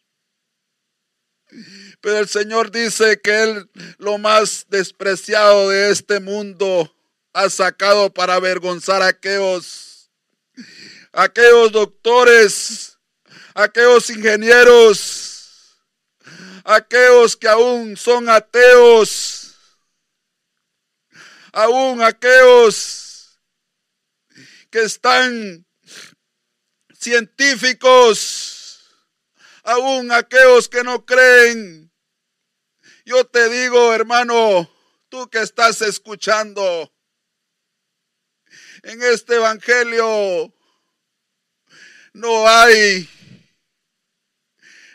Pero 2.00 2.18
el 2.18 2.28
Señor 2.28 2.70
dice 2.70 3.20
que 3.20 3.42
Él, 3.42 3.70
lo 3.98 4.18
más 4.18 4.66
despreciado 4.68 5.70
de 5.70 5.90
este 5.90 6.20
mundo, 6.20 6.95
ha 7.36 7.50
sacado 7.50 8.10
para 8.10 8.32
avergonzar 8.32 9.02
a 9.02 9.08
aquellos, 9.08 10.10
aquellos 11.12 11.70
doctores, 11.70 12.96
aquellos 13.54 14.08
ingenieros, 14.08 15.76
aquellos 16.64 17.36
que 17.36 17.46
aún 17.46 17.94
son 17.98 18.30
ateos, 18.30 19.54
aún 21.52 22.00
aquellos 22.00 23.38
que 24.70 24.84
están 24.84 25.66
científicos, 26.98 28.80
aún 29.62 30.10
aquellos 30.10 30.70
que 30.70 30.82
no 30.82 31.04
creen. 31.04 31.92
Yo 33.04 33.26
te 33.26 33.50
digo, 33.50 33.92
hermano, 33.92 34.70
tú 35.10 35.28
que 35.28 35.42
estás 35.42 35.82
escuchando, 35.82 36.90
en 38.86 39.02
este 39.02 39.34
evangelio 39.34 40.54
no 42.12 42.48
hay 42.48 43.08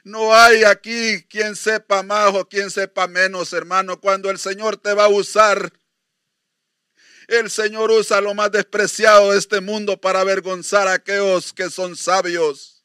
no 0.04 0.34
hay 0.34 0.63
aquí 0.63 1.23
quien 1.23 1.56
sepa 1.58 2.01
más 2.01 2.34
o 2.34 2.47
quien 2.47 2.71
sepa 2.71 3.06
menos, 3.08 3.54
hermano. 3.54 3.99
Cuando 3.99 4.32
el 4.32 4.39
Señor 4.39 4.77
te 4.77 4.93
va 4.93 5.06
a 5.06 5.10
usar, 5.10 5.71
el 7.27 7.51
Señor 7.51 7.91
usa 7.91 8.19
lo 8.19 8.34
más 8.34 8.51
despreciado 8.51 9.32
de 9.32 9.38
este 9.38 9.62
mundo 9.62 9.99
para 9.99 10.21
avergonzar 10.21 10.88
a 10.88 10.93
aquellos 10.93 11.54
que 11.54 11.69
son 11.69 11.95
sabios. 11.95 12.84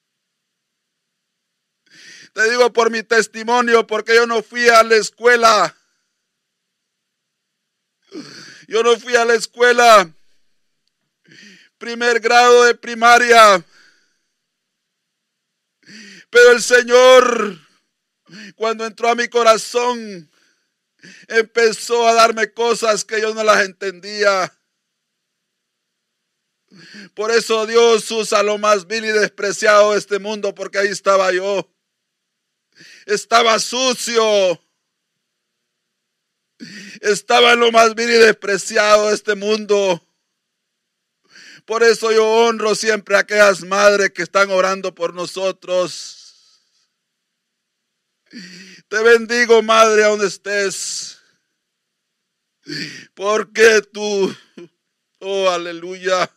Te 2.34 2.50
digo 2.50 2.70
por 2.72 2.90
mi 2.90 3.02
testimonio, 3.02 3.86
porque 3.86 4.14
yo 4.14 4.26
no 4.26 4.42
fui 4.42 4.68
a 4.68 4.82
la 4.82 4.96
escuela. 4.96 5.74
Yo 8.68 8.82
no 8.82 8.98
fui 8.98 9.16
a 9.16 9.24
la 9.24 9.34
escuela 9.34 10.12
primer 11.86 12.18
grado 12.18 12.64
de 12.64 12.74
primaria. 12.74 13.64
Pero 16.28 16.50
el 16.50 16.60
Señor, 16.60 17.60
cuando 18.56 18.84
entró 18.84 19.08
a 19.08 19.14
mi 19.14 19.28
corazón, 19.28 20.28
empezó 21.28 22.08
a 22.08 22.14
darme 22.14 22.52
cosas 22.52 23.04
que 23.04 23.20
yo 23.20 23.32
no 23.34 23.44
las 23.44 23.64
entendía. 23.64 24.52
Por 27.14 27.30
eso 27.30 27.66
Dios 27.66 28.10
usa 28.10 28.42
lo 28.42 28.58
más 28.58 28.88
vil 28.88 29.04
y 29.04 29.12
despreciado 29.12 29.92
de 29.92 29.98
este 29.98 30.18
mundo, 30.18 30.56
porque 30.56 30.78
ahí 30.78 30.88
estaba 30.88 31.32
yo. 31.32 31.70
Estaba 33.06 33.60
sucio. 33.60 34.60
Estaba 37.00 37.52
en 37.52 37.60
lo 37.60 37.70
más 37.70 37.94
vil 37.94 38.10
y 38.10 38.14
despreciado 38.14 39.06
de 39.06 39.14
este 39.14 39.36
mundo. 39.36 40.02
Por 41.66 41.82
eso 41.82 42.12
yo 42.12 42.24
honro 42.24 42.76
siempre 42.76 43.16
a 43.16 43.20
aquellas 43.20 43.62
madres 43.62 44.10
que 44.12 44.22
están 44.22 44.50
orando 44.50 44.94
por 44.94 45.12
nosotros. 45.12 46.62
Te 48.88 49.02
bendigo, 49.02 49.62
madre, 49.62 50.04
a 50.04 50.08
donde 50.08 50.28
estés. 50.28 51.18
Porque 53.14 53.82
tú, 53.92 54.34
oh, 55.18 55.50
aleluya. 55.50 56.30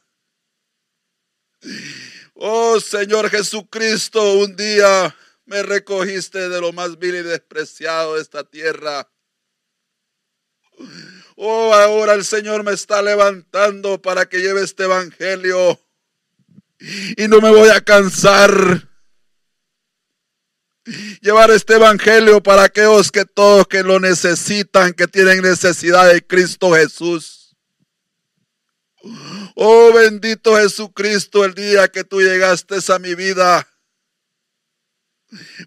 Oh 2.34 2.80
Señor 2.80 3.30
Jesucristo, 3.30 4.36
un 4.36 4.56
día 4.56 5.13
Me 5.46 5.62
recogiste 5.63 6.48
de 6.48 6.62
lo 6.62 6.72
más 6.72 7.00
vil 7.00 7.15
y 7.15 7.24
despreciado 7.24 8.15
de 8.15 8.22
esta 8.22 8.44
tierra. 8.44 9.12
Oh, 11.41 11.73
ahora 11.73 12.15
el 12.15 12.25
Señor 12.25 12.63
me 12.65 12.73
está 12.73 13.02
levantando 13.02 14.02
para 14.02 14.28
que 14.28 14.39
lleve 14.39 14.62
este 14.62 14.84
evangelio. 14.84 15.80
Y 17.15 17.30
no 17.30 17.39
me 17.39 17.49
voy 17.49 17.69
a 17.69 17.80
cansar. 17.80 18.89
Llevar 21.21 21.49
este 21.52 21.75
evangelio 21.75 22.43
para 22.43 22.63
aquellos 22.63 23.10
que 23.10 23.23
todos 23.23 23.65
que 23.67 23.84
lo 23.84 24.02
necesitan, 24.02 24.91
que 24.91 25.08
tienen 25.08 25.41
necesidad 25.41 26.12
de 26.12 26.21
Cristo 26.21 26.73
Jesús. 26.73 27.56
Oh 29.56 29.93
bendito 29.93 30.58
Jesucristo, 30.58 31.45
el 31.45 31.54
día 31.54 31.88
que 31.88 32.04
tú 32.04 32.19
llegaste 32.19 32.80
a 32.91 32.99
mi 32.99 33.15
vida. 33.15 33.65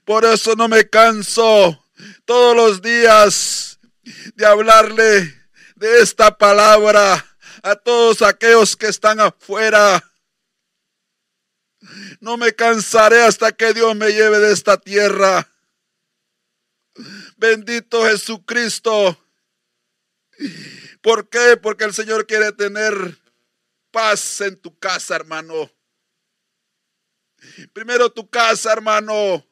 Por 0.05 0.27
eso 0.27 0.55
no 0.55 0.69
me 0.69 0.87
canso 0.91 1.83
todos 2.27 2.55
los 2.55 2.83
días 2.83 3.81
de 4.35 4.45
hablarle 4.45 5.42
de 5.83 6.01
esta 6.01 6.39
palabra 6.39 7.37
a 7.61 7.75
todos 7.75 8.23
aquellos 8.23 8.77
que 8.77 8.87
están 8.87 9.19
afuera. 9.19 10.01
No 12.21 12.37
me 12.37 12.55
cansaré 12.55 13.25
hasta 13.25 13.51
que 13.51 13.75
Dios 13.75 13.97
me 13.97 14.13
lleve 14.13 14.39
de 14.39 14.53
esta 14.53 14.77
tierra. 14.77 15.51
Bendito 17.37 18.05
Jesucristo. 18.05 19.19
¿Por 21.01 21.29
qué? 21.29 21.57
Porque 21.61 21.83
el 21.83 21.93
Señor 21.93 22.29
quiere 22.29 22.53
tener 22.53 23.19
paz 23.91 24.41
en 24.43 24.57
tu 24.61 24.79
casa, 24.79 25.17
hermano. 25.17 25.69
Primero 27.73 28.09
tu 28.09 28.31
casa, 28.31 28.73
hermano. 28.73 29.45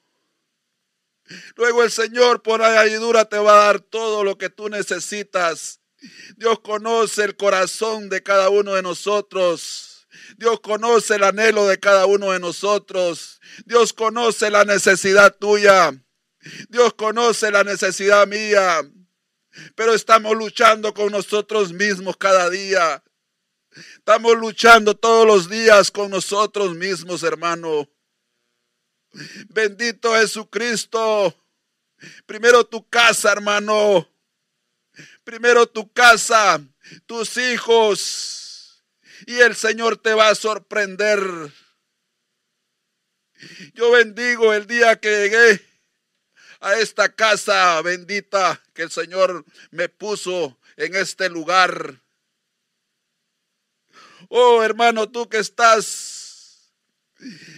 Luego 1.56 1.82
el 1.82 1.90
Señor 1.90 2.40
por 2.40 2.62
añadidura 2.62 3.24
te 3.24 3.38
va 3.38 3.54
a 3.54 3.66
dar 3.66 3.80
todo 3.80 4.22
lo 4.22 4.38
que 4.38 4.48
tú 4.48 4.68
necesitas. 4.68 5.79
Dios 6.36 6.60
conoce 6.60 7.24
el 7.24 7.36
corazón 7.36 8.08
de 8.08 8.22
cada 8.22 8.48
uno 8.48 8.74
de 8.74 8.82
nosotros. 8.82 10.08
Dios 10.36 10.60
conoce 10.60 11.16
el 11.16 11.24
anhelo 11.24 11.66
de 11.66 11.78
cada 11.78 12.06
uno 12.06 12.32
de 12.32 12.40
nosotros. 12.40 13.40
Dios 13.66 13.92
conoce 13.92 14.50
la 14.50 14.64
necesidad 14.64 15.36
tuya. 15.36 15.92
Dios 16.68 16.94
conoce 16.94 17.50
la 17.50 17.64
necesidad 17.64 18.26
mía. 18.26 18.80
Pero 19.74 19.94
estamos 19.94 20.36
luchando 20.36 20.94
con 20.94 21.12
nosotros 21.12 21.72
mismos 21.72 22.16
cada 22.16 22.48
día. 22.48 23.02
Estamos 23.96 24.36
luchando 24.36 24.96
todos 24.96 25.26
los 25.26 25.48
días 25.48 25.90
con 25.90 26.10
nosotros 26.10 26.74
mismos, 26.74 27.22
hermano. 27.22 27.88
Bendito 29.48 30.14
Jesucristo. 30.14 31.36
Primero 32.26 32.64
tu 32.64 32.88
casa, 32.88 33.32
hermano. 33.32 34.08
Primero 35.24 35.66
tu 35.66 35.92
casa, 35.92 36.61
tus 37.06 37.37
hijos. 37.37 38.85
Y 39.26 39.38
el 39.38 39.54
Señor 39.54 39.96
te 39.96 40.14
va 40.14 40.28
a 40.28 40.35
sorprender. 40.35 41.20
Yo 43.74 43.90
bendigo 43.90 44.52
el 44.52 44.66
día 44.66 44.98
que 44.98 45.09
llegué 45.09 45.64
a 46.61 46.74
esta 46.74 47.14
casa 47.14 47.80
bendita 47.83 48.62
que 48.74 48.83
el 48.83 48.90
Señor 48.90 49.44
me 49.70 49.88
puso 49.88 50.59
en 50.76 50.94
este 50.94 51.28
lugar. 51.28 52.00
Oh 54.28 54.62
hermano, 54.62 55.09
tú 55.09 55.28
que 55.28 55.38
estás 55.38 56.70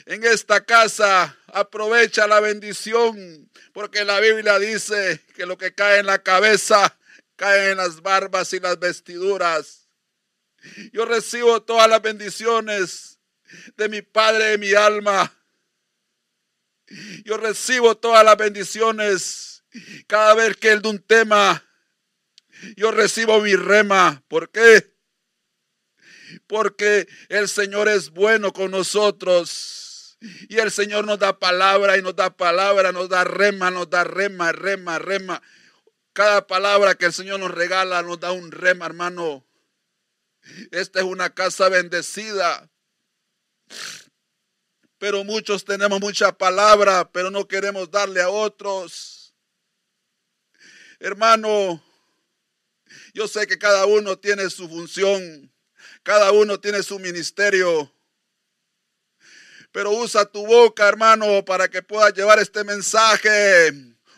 en 0.07 0.25
esta 0.25 0.64
casa, 0.64 1.37
aprovecha 1.48 2.27
la 2.27 2.40
bendición, 2.40 3.51
porque 3.72 4.05
la 4.05 4.20
Biblia 4.20 4.59
dice 4.59 5.20
que 5.35 5.46
lo 5.46 5.59
que 5.59 5.75
cae 5.75 6.01
en 6.01 6.07
la 6.07 6.22
cabeza 6.22 6.96
cae 7.37 7.71
en 7.71 7.79
las 7.79 8.03
barbas 8.03 8.53
y 8.53 8.61
las 8.61 8.79
vestiduras. 8.79 9.88
Yo 10.92 11.05
recibo 11.05 11.62
todas 11.62 11.88
las 11.88 12.01
bendiciones 12.03 13.18
de 13.77 13.88
mi 13.88 14.03
Padre 14.03 14.45
de 14.47 14.59
mi 14.59 14.73
alma. 14.73 15.33
Yo 17.25 17.37
recibo 17.37 17.97
todas 17.97 18.25
las 18.25 18.37
bendiciones 18.37 19.64
cada 20.07 20.35
vez 20.35 20.57
que 20.57 20.71
él 20.71 20.83
de 20.83 20.88
un 20.88 20.99
tema. 20.99 21.64
Yo 22.77 22.90
recibo 22.90 23.40
mi 23.40 23.57
rema. 23.57 24.23
¿Por 24.29 24.51
qué? 24.51 24.92
porque 26.47 27.09
el 27.29 27.49
Señor 27.49 27.88
es 27.88 28.11
bueno 28.11 28.53
con 28.53 28.71
nosotros. 28.71 30.18
Y 30.49 30.59
el 30.59 30.71
Señor 30.71 31.05
nos 31.05 31.18
da 31.18 31.38
palabra 31.38 31.99
y 31.99 32.03
nos 32.03 32.14
da 32.14 32.37
palabra, 32.37 32.92
nos 32.92 33.09
da 33.09 33.25
rema, 33.25 33.71
nos 33.71 33.90
da 33.90 34.05
rema, 34.05 34.53
rema, 34.53 34.99
rema. 34.99 35.42
Cada 36.12 36.46
palabra 36.46 36.94
que 36.94 37.07
el 37.07 37.12
Señor 37.12 37.40
nos 37.40 37.51
regala 37.51 38.03
nos 38.03 38.20
da 38.20 38.33
un 38.33 38.51
rema, 38.51 38.85
hermano. 38.85 39.46
Esta 40.70 40.98
es 40.98 41.05
una 41.05 41.33
casa 41.35 41.68
bendecida. 41.68 42.68
Pero 44.98 45.25
muchos 45.25 45.64
tenemos 45.64 46.01
mucha 46.01 46.33
palabra, 46.33 47.11
pero 47.11 47.31
no 47.31 47.48
queremos 47.48 47.90
darle 47.90 48.20
a 48.20 48.29
otros. 48.29 49.35
Hermano, 51.01 51.83
yo 53.14 53.27
sé 53.27 53.46
que 53.46 53.59
cada 53.59 53.87
uno 53.87 54.18
tiene 54.18 54.48
su 54.51 54.68
función. 54.68 55.51
Cada 56.03 56.31
uno 56.33 56.61
tiene 56.61 56.83
su 56.83 56.98
ministerio. 56.98 57.92
Pero 59.72 59.92
usa 59.92 60.27
tu 60.27 60.46
boca, 60.46 60.87
hermano, 60.87 61.44
para 61.44 61.68
que 61.68 61.83
puedas 61.83 62.12
llevar 62.12 62.38
este 62.38 62.62
mensaje. 62.62 63.72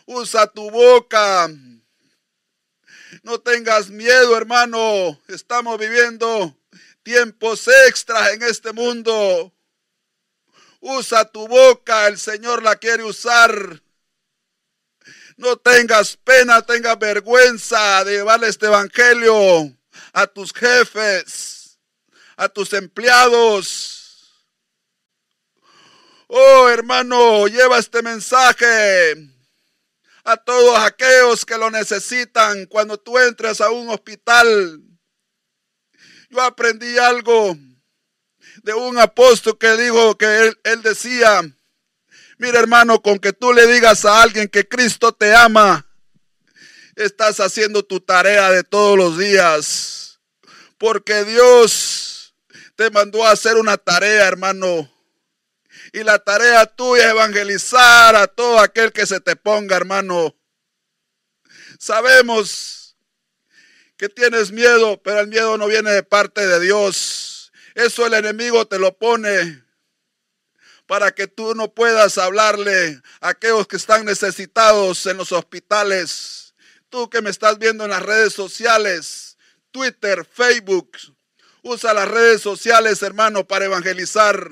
Usa 0.05 0.45
tu 0.47 0.69
boca. 0.69 1.49
No 3.23 3.39
tengas 3.39 3.89
miedo, 3.89 4.37
hermano. 4.37 5.19
Estamos 5.27 5.77
viviendo 5.79 6.57
tiempos 7.03 7.67
extras 7.87 8.33
en 8.33 8.43
este 8.43 8.71
mundo. 8.73 9.53
Usa 10.79 11.25
tu 11.25 11.47
boca, 11.47 12.07
el 12.07 12.17
Señor 12.17 12.63
la 12.63 12.75
quiere 12.75 13.03
usar. 13.03 13.81
No 15.37 15.57
tengas 15.57 16.17
pena, 16.17 16.61
tengas 16.61 16.97
vergüenza 16.97 18.03
de 18.03 18.13
llevarle 18.13 18.47
este 18.47 18.67
evangelio 18.67 19.75
a 20.13 20.27
tus 20.27 20.53
jefes 20.53 21.55
a 22.37 22.49
tus 22.49 22.73
empleados. 22.73 24.01
Oh 26.27 26.69
hermano, 26.69 27.47
lleva 27.47 27.77
este 27.77 28.01
mensaje 28.01 29.34
a 30.25 30.37
todos 30.37 30.77
aquellos 30.79 31.45
que 31.45 31.57
lo 31.57 31.69
necesitan 31.69 32.65
cuando 32.65 32.97
tú 32.97 33.17
entres 33.19 33.61
a 33.61 33.69
un 33.69 33.89
hospital. 33.89 34.81
Yo 36.29 36.41
aprendí 36.41 36.97
algo 36.97 37.55
de 38.63 38.73
un 38.73 38.97
apóstol 38.97 39.57
que 39.57 39.77
dijo 39.77 40.17
que 40.17 40.25
él, 40.25 40.59
él 40.63 40.81
decía, 40.81 41.41
mira 42.39 42.59
hermano, 42.59 43.01
con 43.03 43.19
que 43.19 43.33
tú 43.33 43.53
le 43.53 43.67
digas 43.67 44.03
a 44.03 44.23
alguien 44.23 44.47
que 44.47 44.67
Cristo 44.67 45.11
te 45.13 45.33
ama, 45.35 45.85
estás 46.95 47.39
haciendo 47.39 47.83
tu 47.83 47.99
tarea 47.99 48.49
de 48.49 48.63
todos 48.63 48.97
los 48.97 49.19
días. 49.19 50.19
Porque 50.79 51.23
Dios 51.23 52.35
te 52.75 52.89
mandó 52.89 53.25
a 53.25 53.31
hacer 53.31 53.57
una 53.57 53.77
tarea, 53.77 54.27
hermano. 54.27 54.91
Y 55.95 56.03
la 56.03 56.19
tarea 56.19 56.65
tuya 56.65 57.05
es 57.05 57.11
evangelizar 57.11 58.17
a 58.17 58.27
todo 58.27 58.59
aquel 58.59 58.91
que 58.91 59.05
se 59.05 59.21
te 59.21 59.37
ponga, 59.37 59.77
hermano. 59.77 60.35
Sabemos 61.79 62.97
que 63.95 64.09
tienes 64.09 64.51
miedo, 64.51 65.01
pero 65.01 65.21
el 65.21 65.29
miedo 65.29 65.57
no 65.57 65.67
viene 65.67 65.91
de 65.91 66.03
parte 66.03 66.45
de 66.45 66.59
Dios. 66.59 67.49
Eso 67.75 68.05
el 68.05 68.13
enemigo 68.13 68.67
te 68.67 68.77
lo 68.77 68.97
pone 68.97 69.63
para 70.85 71.15
que 71.15 71.27
tú 71.27 71.55
no 71.55 71.73
puedas 71.73 72.17
hablarle 72.17 73.01
a 73.21 73.29
aquellos 73.29 73.65
que 73.65 73.77
están 73.77 74.03
necesitados 74.03 75.05
en 75.05 75.15
los 75.15 75.31
hospitales. 75.31 76.55
Tú 76.89 77.09
que 77.09 77.21
me 77.21 77.29
estás 77.29 77.57
viendo 77.57 77.85
en 77.85 77.91
las 77.91 78.03
redes 78.03 78.33
sociales, 78.33 79.37
Twitter, 79.71 80.25
Facebook, 80.29 80.97
Usa 81.67 81.95
las 81.95 82.07
redes 82.07 82.41
sociales, 82.41 83.01
hermano, 83.01 83.47
para 83.47 83.65
evangelizar. 83.65 84.51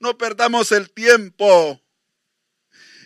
No 0.00 0.16
perdamos 0.16 0.72
el 0.72 0.90
tiempo. 0.90 1.80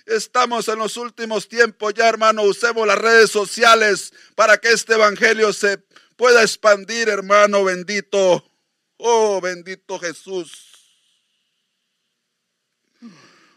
Estamos 0.06 0.68
en 0.68 0.78
los 0.78 0.96
últimos 0.96 1.48
tiempos 1.48 1.94
ya, 1.94 2.08
hermano. 2.08 2.42
Usemos 2.42 2.86
las 2.86 2.98
redes 2.98 3.30
sociales 3.30 4.12
para 4.34 4.58
que 4.58 4.70
este 4.70 4.94
evangelio 4.94 5.52
se 5.52 5.78
pueda 6.16 6.42
expandir, 6.42 7.08
hermano 7.08 7.64
bendito. 7.64 8.44
Oh, 8.98 9.40
bendito 9.40 9.98
Jesús. 9.98 10.68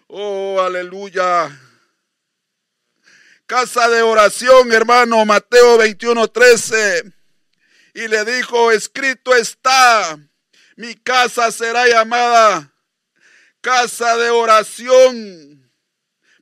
Oh, 0.08 0.62
aleluya. 0.62 1.62
Casa 3.46 3.90
de 3.90 4.02
oración, 4.02 4.72
hermano, 4.72 5.26
Mateo 5.26 5.78
21, 5.78 6.28
13 6.30 7.16
y 7.96 8.10
le 8.10 8.26
dijo, 8.26 8.72
escrito 8.72 9.34
está, 9.34 10.20
mi 10.76 10.96
casa 10.96 11.50
será 11.50 11.88
llamada 11.88 12.75
casa 13.66 14.16
de 14.18 14.30
oración, 14.30 15.74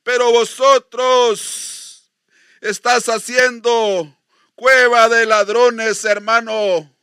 Pero 0.03 0.29
vosotros 0.33 2.11
estás 2.59 3.07
haciendo 3.07 4.13
cueva 4.55 5.07
de 5.07 5.25
ladrones, 5.25 6.03
hermano. 6.03 6.93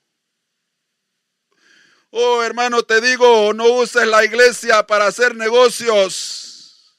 Oh, 2.11 2.43
hermano, 2.43 2.83
te 2.83 3.01
digo, 3.01 3.55
no 3.55 3.65
uses 3.65 4.07
la 4.07 4.23
iglesia 4.23 4.87
para 4.87 5.07
hacer 5.07 5.35
negocios. 5.35 6.95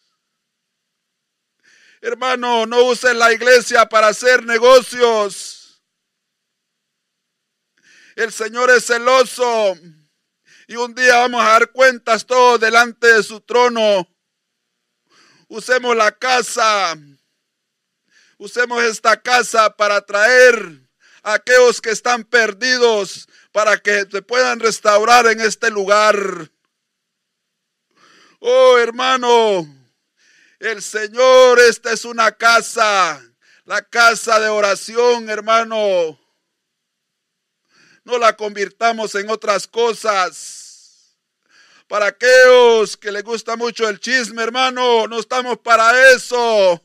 Hermano, 2.02 2.66
no 2.66 2.86
uses 2.86 3.14
la 3.14 3.32
iglesia 3.32 3.86
para 3.86 4.08
hacer 4.08 4.44
negocios. 4.44 5.80
El 8.16 8.34
Señor 8.34 8.72
es 8.72 8.88
celoso. 8.88 9.78
Y 10.72 10.78
un 10.78 10.96
día 10.96 11.18
vamos 11.18 11.44
a 11.44 11.50
dar 11.50 11.70
cuentas 11.74 12.26
todos 12.26 12.58
delante 12.58 13.06
de 13.06 13.24
su 13.24 13.42
trono. 13.42 14.08
Usemos 15.50 15.94
la 15.98 16.14
casa. 16.14 16.98
Usemos 18.38 18.82
esta 18.82 19.22
casa 19.22 19.76
para 19.76 20.00
traer 20.00 20.56
a 21.24 21.34
aquellos 21.34 21.82
que 21.82 21.90
están 21.90 22.24
perdidos 22.24 23.28
para 23.52 23.78
que 23.80 24.06
se 24.10 24.22
puedan 24.22 24.62
restaurar 24.62 25.28
en 25.28 25.42
este 25.42 25.70
lugar. 25.70 26.16
Oh 28.40 28.78
hermano, 28.78 29.68
el 30.58 30.82
Señor, 30.82 31.60
esta 31.60 31.92
es 31.92 32.06
una 32.06 32.32
casa, 32.32 33.22
la 33.66 33.82
casa 33.82 34.40
de 34.40 34.48
oración, 34.48 35.30
hermano. 35.30 36.18
No 38.06 38.18
la 38.18 38.38
convirtamos 38.38 39.16
en 39.16 39.30
otras 39.30 39.68
cosas. 39.68 40.61
Para 41.92 42.06
aquellos 42.06 42.96
que 42.96 43.12
les 43.12 43.22
gusta 43.22 43.58
mucho 43.58 43.90
el 43.90 44.00
chisme, 44.00 44.42
hermano, 44.42 45.08
no 45.10 45.20
estamos 45.20 45.58
para 45.58 46.14
eso. 46.14 46.82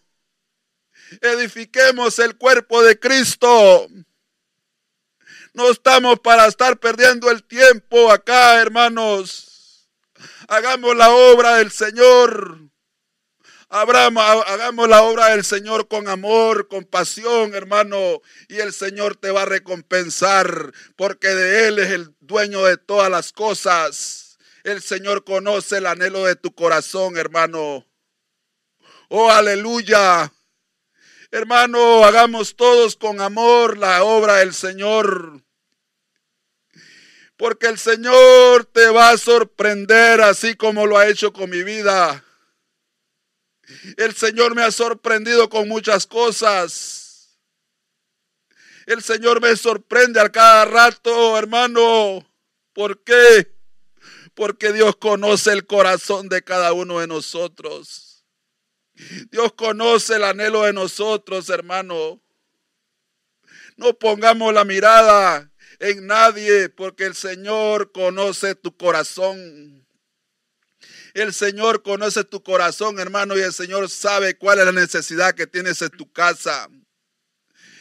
Edifiquemos 1.20 2.18
el 2.18 2.36
cuerpo 2.36 2.82
de 2.82 2.98
Cristo. 2.98 3.86
No 5.54 5.70
estamos 5.70 6.18
para 6.18 6.48
estar 6.48 6.80
perdiendo 6.80 7.30
el 7.30 7.44
tiempo 7.44 8.10
acá, 8.10 8.60
hermanos. 8.60 9.88
Hagamos 10.48 10.96
la 10.96 11.10
obra 11.10 11.58
del 11.58 11.70
Señor. 11.70 12.68
hagamos 13.68 14.88
la 14.88 15.02
obra 15.02 15.28
del 15.28 15.44
Señor 15.44 15.86
con 15.86 16.08
amor, 16.08 16.66
con 16.66 16.84
pasión, 16.84 17.54
hermano, 17.54 18.22
y 18.48 18.56
el 18.56 18.72
Señor 18.72 19.14
te 19.14 19.30
va 19.30 19.42
a 19.42 19.46
recompensar, 19.46 20.72
porque 20.96 21.28
de 21.28 21.68
Él 21.68 21.78
es 21.78 21.92
el 21.92 22.12
dueño 22.18 22.64
de 22.64 22.76
todas 22.76 23.08
las 23.08 23.30
cosas. 23.30 24.25
El 24.66 24.82
Señor 24.82 25.22
conoce 25.22 25.76
el 25.76 25.86
anhelo 25.86 26.24
de 26.24 26.34
tu 26.34 26.52
corazón, 26.52 27.16
hermano. 27.16 27.86
Oh, 29.08 29.30
aleluya. 29.30 30.32
Hermano, 31.30 32.04
hagamos 32.04 32.56
todos 32.56 32.96
con 32.96 33.20
amor 33.20 33.78
la 33.78 34.02
obra 34.02 34.38
del 34.38 34.52
Señor 34.52 35.40
porque 37.36 37.68
el 37.68 37.78
Señor 37.78 38.64
te 38.64 38.88
va 38.88 39.10
a 39.10 39.18
sorprender 39.18 40.20
así 40.20 40.56
como 40.56 40.84
lo 40.84 40.98
ha 40.98 41.06
hecho 41.06 41.32
con 41.32 41.48
mi 41.48 41.62
vida. 41.62 42.24
El 43.96 44.16
Señor 44.16 44.56
me 44.56 44.64
ha 44.64 44.72
sorprendido 44.72 45.48
con 45.48 45.68
muchas 45.68 46.08
cosas. 46.08 47.38
El 48.86 49.00
Señor 49.00 49.40
me 49.40 49.54
sorprende 49.54 50.18
a 50.18 50.28
cada 50.28 50.64
rato, 50.64 51.38
hermano. 51.38 52.26
¿Por 52.72 53.04
qué? 53.04 53.55
Porque 54.36 54.74
Dios 54.74 54.96
conoce 54.96 55.50
el 55.50 55.66
corazón 55.66 56.28
de 56.28 56.42
cada 56.42 56.74
uno 56.74 57.00
de 57.00 57.06
nosotros. 57.06 58.26
Dios 59.30 59.54
conoce 59.54 60.16
el 60.16 60.24
anhelo 60.24 60.62
de 60.64 60.74
nosotros, 60.74 61.48
hermano. 61.48 62.22
No 63.76 63.98
pongamos 63.98 64.52
la 64.52 64.64
mirada 64.64 65.50
en 65.80 66.06
nadie, 66.06 66.68
porque 66.68 67.04
el 67.04 67.14
Señor 67.14 67.92
conoce 67.92 68.54
tu 68.54 68.76
corazón. 68.76 69.86
El 71.14 71.32
Señor 71.32 71.82
conoce 71.82 72.22
tu 72.22 72.42
corazón, 72.42 72.98
hermano, 72.98 73.38
y 73.38 73.40
el 73.40 73.54
Señor 73.54 73.88
sabe 73.88 74.36
cuál 74.36 74.58
es 74.58 74.66
la 74.66 74.72
necesidad 74.72 75.34
que 75.34 75.46
tienes 75.46 75.80
en 75.80 75.90
tu 75.90 76.12
casa. 76.12 76.68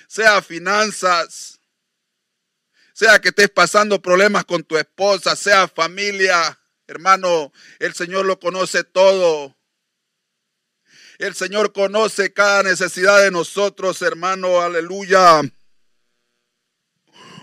Sea 0.07 0.41
finanzas, 0.41 1.54
sea 2.95 3.19
que 3.19 3.27
estés 3.27 3.49
pasando 3.49 4.01
problemas 4.01 4.45
con 4.45 4.63
tu 4.63 4.77
esposa, 4.77 5.35
sea 5.35 5.67
familia, 5.67 6.57
hermano, 6.87 7.51
el 7.79 7.93
Señor 7.93 8.25
lo 8.25 8.39
conoce 8.39 8.85
todo. 8.85 9.53
El 11.19 11.35
Señor 11.35 11.73
conoce 11.73 12.31
cada 12.31 12.63
necesidad 12.63 13.21
de 13.21 13.31
nosotros, 13.31 14.01
hermano, 14.01 14.61
aleluya. 14.61 15.41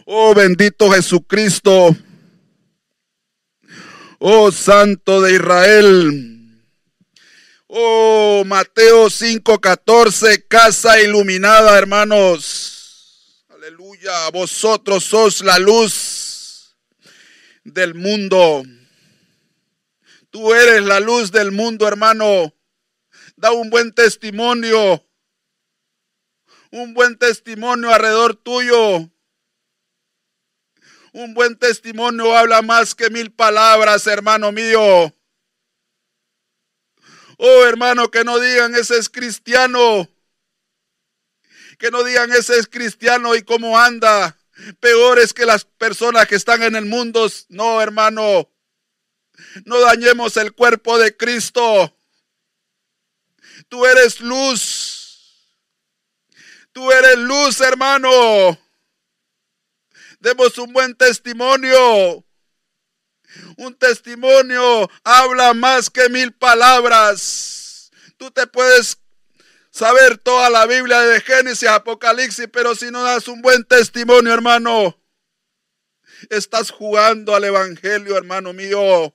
Oh 0.07 0.35
bendito 0.35 0.91
Jesucristo. 0.91 1.95
Oh 4.21 4.51
Santo 4.51 5.21
de 5.21 5.35
Israel. 5.35 6.65
Oh 7.67 8.43
Mateo 8.47 9.11
5:14, 9.11 10.47
casa 10.49 10.99
iluminada, 10.99 11.77
hermanos. 11.77 12.82
Aleluya. 13.63 14.29
Vosotros 14.31 15.05
sos 15.05 15.41
la 15.41 15.57
luz 15.57 16.77
del 17.63 17.95
mundo. 17.95 18.65
Tú 20.31 20.53
eres 20.53 20.83
la 20.83 20.99
luz 20.99 21.31
del 21.31 21.53
mundo, 21.53 21.87
hermano. 21.87 22.53
Da 23.37 23.53
un 23.53 23.71
buen 23.71 23.93
testimonio. 23.95 25.07
Un 26.73 26.93
buen 26.93 27.17
testimonio 27.17 27.95
alrededor 27.95 28.35
tuyo. 28.35 29.09
Un 31.13 31.33
buen 31.33 31.57
testimonio 31.57 32.37
habla 32.37 32.63
más 32.63 32.97
que 32.97 33.11
mil 33.11 33.31
palabras, 33.31 34.09
hermano 34.09 34.51
mío. 34.51 35.15
Oh, 37.39 37.65
hermano, 37.65 38.11
que 38.11 38.25
no 38.25 38.41
digan 38.41 38.75
ese 38.75 38.99
es 38.99 39.09
cristiano. 39.09 40.09
Que 41.83 41.91
no 41.91 42.05
digan 42.05 42.31
ese 42.31 42.61
es 42.61 42.69
cristiano 42.69 43.35
y 43.35 43.43
cómo 43.43 43.77
anda. 43.77 44.39
Peor 44.79 45.19
es 45.19 45.35
que 45.35 45.45
las 45.45 45.65
personas 45.65 46.29
que 46.29 46.37
están 46.37 46.63
en 46.63 46.77
el 46.77 46.85
mundo. 46.85 47.29
No, 47.49 47.83
hermano. 47.83 48.49
No 49.65 49.81
dañemos 49.81 50.37
el 50.37 50.53
cuerpo 50.53 50.97
de 50.97 51.17
Cristo. 51.17 51.93
Tú 53.69 53.85
eres 53.85 54.21
luz. 54.21 55.51
Tú 56.71 56.89
eres 56.93 57.19
luz, 57.19 57.61
hermano. 57.61 58.57
Demos 60.21 60.57
un 60.59 60.73
buen 60.73 60.95
testimonio. 60.95 62.25
Un 63.57 63.75
testimonio 63.75 64.89
habla 65.03 65.53
más 65.53 65.91
que 65.91 66.09
mil 66.09 66.33
palabras. 66.33 67.91
Tú 68.19 68.31
te 68.31 68.47
puedes 68.47 69.02
saber 69.73 70.19
toda 70.19 70.51
la 70.51 70.67
Biblia 70.67 71.01
de 71.01 71.21
Génesis, 71.21 71.69
Apocalipsis, 71.69 72.47
pero 72.53 72.75
si 72.77 72.91
no 72.91 73.03
das 73.03 73.27
un 73.27 73.43
buen 73.43 73.65
testimonio, 73.65 74.33
hermano, 74.33 74.97
estás 76.31 76.71
jugando 76.71 77.35
al 77.35 77.45
Evangelio, 77.45 78.17
hermano 78.17 78.53
mío. 78.53 79.13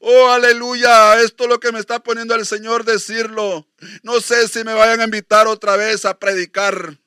Oh, 0.00 0.30
aleluya. 0.30 1.20
Esto 1.20 1.44
es 1.44 1.50
lo 1.50 1.60
que 1.60 1.72
me 1.72 1.78
está 1.78 2.02
poniendo 2.02 2.34
el 2.34 2.46
Señor 2.46 2.84
decirlo. 2.84 3.68
No 4.02 4.20
sé 4.20 4.48
si 4.48 4.64
me 4.64 4.74
vayan 4.74 5.00
a 5.00 5.04
invitar 5.04 5.46
otra 5.46 5.76
vez 5.76 6.04
a 6.04 6.18
predicar. 6.18 6.98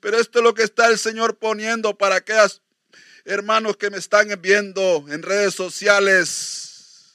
Pero 0.00 0.18
esto 0.18 0.38
es 0.38 0.42
lo 0.42 0.54
que 0.54 0.62
está 0.62 0.88
el 0.88 0.98
Señor 0.98 1.38
poniendo 1.38 1.96
para 1.96 2.16
aquellos 2.16 2.62
hermanos 3.24 3.76
que 3.76 3.90
me 3.90 3.98
están 3.98 4.28
viendo 4.40 5.04
en 5.08 5.22
redes 5.22 5.54
sociales. 5.54 7.14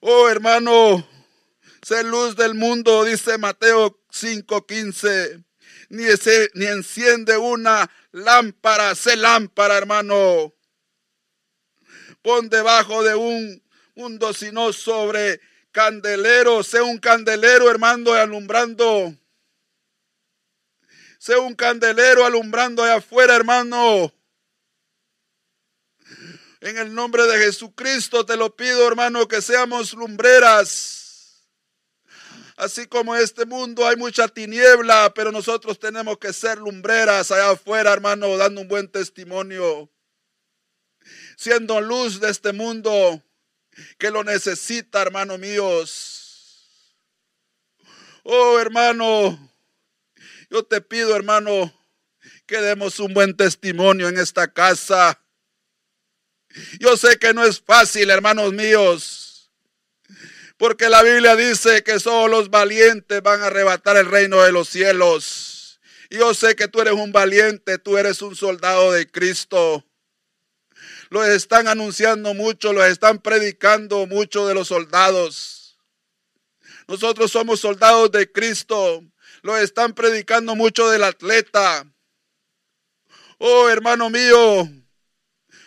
Oh 0.00 0.28
hermano, 0.28 1.08
sé 1.88 2.04
luz 2.04 2.36
del 2.36 2.52
mundo, 2.52 3.02
dice 3.04 3.38
Mateo 3.38 3.98
5:15. 4.12 5.42
Ni, 5.88 6.04
ni 6.52 6.66
enciende 6.66 7.38
una 7.38 7.90
lámpara, 8.12 8.94
sé 8.94 9.16
lámpara, 9.16 9.78
hermano. 9.78 10.52
Pon 12.20 12.50
debajo 12.50 13.02
de 13.02 13.14
un 13.14 13.62
mundo, 13.94 14.34
sino 14.34 14.74
sobre 14.74 15.40
candelero, 15.72 16.62
sé 16.62 16.82
un 16.82 16.98
candelero, 16.98 17.70
hermano, 17.70 18.12
alumbrando 18.12 19.16
sea 21.18 21.40
un 21.40 21.54
candelero 21.54 22.24
alumbrando 22.24 22.82
allá 22.82 22.96
afuera, 22.96 23.34
hermano. 23.34 24.12
En 26.60 26.76
el 26.76 26.94
nombre 26.94 27.26
de 27.26 27.38
Jesucristo 27.38 28.26
te 28.26 28.36
lo 28.36 28.54
pido, 28.54 28.86
hermano, 28.86 29.26
que 29.26 29.40
seamos 29.42 29.94
lumbreras. 29.94 31.07
Así 32.58 32.88
como 32.88 33.14
en 33.14 33.22
este 33.22 33.46
mundo 33.46 33.86
hay 33.86 33.94
mucha 33.94 34.26
tiniebla, 34.26 35.14
pero 35.14 35.30
nosotros 35.30 35.78
tenemos 35.78 36.18
que 36.18 36.32
ser 36.32 36.58
lumbreras 36.58 37.30
allá 37.30 37.50
afuera, 37.50 37.92
hermano, 37.92 38.36
dando 38.36 38.60
un 38.60 38.66
buen 38.66 38.88
testimonio. 38.88 39.88
Siendo 41.36 41.80
luz 41.80 42.18
de 42.18 42.30
este 42.30 42.52
mundo. 42.52 43.22
que 43.96 44.10
lo 44.10 44.24
necesita, 44.24 45.00
hermano 45.00 45.38
míos. 45.38 46.96
Oh, 48.24 48.58
hermano, 48.58 49.38
yo 50.50 50.64
te 50.64 50.80
pido, 50.80 51.14
hermano, 51.14 51.72
que 52.44 52.60
demos 52.60 52.98
un 52.98 53.14
buen 53.14 53.36
testimonio 53.36 54.08
en 54.08 54.18
esta 54.18 54.52
casa. 54.52 55.22
Yo 56.80 56.96
sé 56.96 57.20
que 57.20 57.32
no 57.32 57.44
es 57.44 57.60
fácil, 57.60 58.10
hermanos 58.10 58.52
míos, 58.52 59.27
porque 60.58 60.88
la 60.88 61.02
Biblia 61.02 61.36
dice 61.36 61.84
que 61.84 62.00
solo 62.00 62.28
los 62.28 62.50
valientes 62.50 63.22
van 63.22 63.40
a 63.42 63.46
arrebatar 63.46 63.96
el 63.96 64.06
reino 64.06 64.42
de 64.42 64.52
los 64.52 64.68
cielos. 64.68 65.80
yo 66.10 66.34
sé 66.34 66.56
que 66.56 66.68
tú 66.68 66.80
eres 66.80 66.94
un 66.94 67.12
valiente, 67.12 67.78
tú 67.78 67.96
eres 67.96 68.20
un 68.22 68.34
soldado 68.34 68.92
de 68.92 69.08
Cristo. 69.08 69.84
Lo 71.10 71.24
están 71.24 71.68
anunciando 71.68 72.34
mucho, 72.34 72.72
lo 72.72 72.84
están 72.84 73.20
predicando 73.20 74.06
mucho 74.06 74.46
de 74.46 74.54
los 74.54 74.68
soldados. 74.68 75.78
Nosotros 76.88 77.30
somos 77.30 77.60
soldados 77.60 78.10
de 78.10 78.30
Cristo. 78.30 79.04
Lo 79.42 79.56
están 79.56 79.94
predicando 79.94 80.56
mucho 80.56 80.90
del 80.90 81.04
atleta. 81.04 81.86
Oh, 83.38 83.68
hermano 83.68 84.10
mío, 84.10 84.68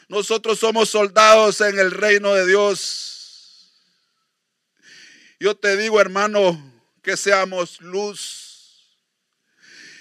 nosotros 0.10 0.60
somos 0.60 0.90
soldados 0.90 1.62
en 1.62 1.80
el 1.80 1.92
reino 1.92 2.34
de 2.34 2.46
Dios. 2.46 3.21
Yo 5.42 5.56
te 5.56 5.76
digo, 5.76 6.00
hermano, 6.00 6.72
que 7.02 7.18
seamos 7.18 7.82
luz 7.82 8.96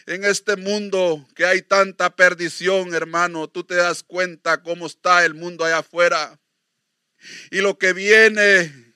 en 0.05 0.23
este 0.27 0.57
mundo 0.57 1.27
que 1.35 1.47
hay 1.47 1.63
tanta 1.63 2.15
perdición, 2.15 2.95
hermano. 2.95 3.49
Tú 3.49 3.65
te 3.65 3.75
das 3.75 4.03
cuenta 4.03 4.63
cómo 4.63 4.85
está 4.85 5.25
el 5.25 5.33
mundo 5.33 5.65
allá 5.65 5.79
afuera. 5.79 6.39
Y 7.51 7.63
lo 7.63 7.79
que 7.79 7.95
viene, 7.95 8.95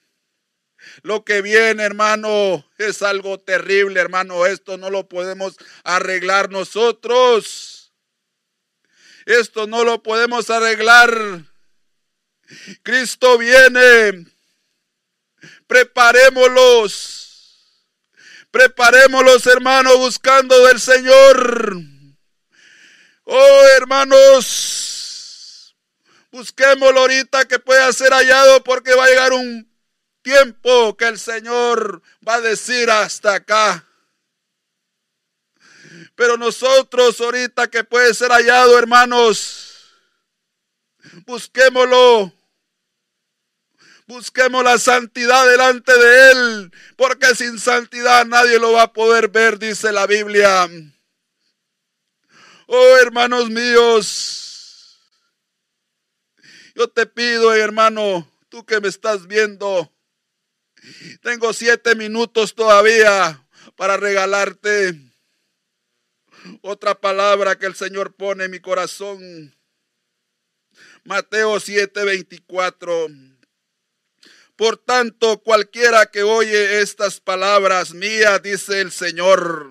lo 1.01 1.25
que 1.25 1.41
viene, 1.41 1.83
hermano, 1.83 2.71
es 2.77 3.01
algo 3.01 3.41
terrible, 3.41 3.99
hermano. 3.99 4.45
Esto 4.45 4.77
no 4.77 4.91
lo 4.91 5.09
podemos 5.09 5.57
arreglar 5.83 6.51
nosotros. 6.51 7.95
Esto 9.25 9.67
no 9.67 9.83
lo 9.83 10.03
podemos 10.03 10.51
arreglar. 10.51 11.11
Cristo 12.83 13.39
viene. 13.39 14.34
Preparémoslos. 15.67 17.25
Preparémoslos, 18.51 19.47
hermanos, 19.47 19.97
buscando 19.97 20.67
del 20.67 20.81
Señor. 20.81 21.77
Oh, 23.25 23.63
hermanos, 23.77 25.75
busquémoslo 26.31 27.01
ahorita 27.01 27.47
que 27.47 27.59
pueda 27.59 27.93
ser 27.93 28.13
hallado 28.13 28.63
porque 28.63 28.95
va 28.95 29.05
a 29.05 29.09
llegar 29.09 29.33
un 29.33 29.69
tiempo 30.23 30.97
que 30.97 31.07
el 31.07 31.19
Señor 31.19 32.03
va 32.27 32.35
a 32.35 32.41
decir 32.43 32.91
hasta 32.91 33.35
acá. 33.35 33.87
Pero 36.15 36.37
nosotros 36.37 37.21
ahorita 37.21 37.69
que 37.69 37.83
puede 37.83 38.15
ser 38.15 38.31
hallado, 38.31 38.79
hermanos, 38.79 39.91
busquémoslo. 41.27 42.33
Busquemos 44.07 44.63
la 44.63 44.77
santidad 44.77 45.49
delante 45.49 45.97
de 45.97 46.31
Él, 46.31 46.73
porque 46.97 47.35
sin 47.35 47.59
santidad 47.59 48.27
nadie 48.27 48.59
lo 48.59 48.73
va 48.73 48.83
a 48.83 48.93
poder 48.93 49.29
ver, 49.29 49.59
dice 49.59 49.93
la 49.93 50.07
Biblia. 50.07 50.69
Oh, 52.67 52.97
hermanos 53.01 53.49
míos, 53.49 55.01
yo 56.75 56.89
te 56.89 57.07
pido, 57.07 57.55
hermano, 57.55 58.31
tú 58.51 58.67
que 58.67 58.81
me 58.81 58.89
estás 58.89 59.27
viendo, 59.27 59.91
tengo 61.23 61.55
siete 61.55 61.95
minutos 61.95 62.55
todavía 62.55 63.47
para 63.77 63.97
regalarte. 63.97 65.01
Otra 66.61 66.95
palabra 66.95 67.59
que 67.59 67.65
el 67.65 67.75
Señor 67.75 68.15
pone 68.17 68.45
en 68.45 68.51
mi 68.51 68.61
corazón. 68.61 69.57
Mateo 71.05 71.59
7:24. 71.59 73.34
Por 74.57 74.77
tanto, 74.77 75.43
cualquiera 75.43 76.07
que 76.07 76.23
oye 76.23 76.81
estas 76.81 77.21
palabras 77.21 77.93
mías, 77.93 78.43
dice 78.43 78.81
el 78.81 78.93
Señor, 78.93 79.69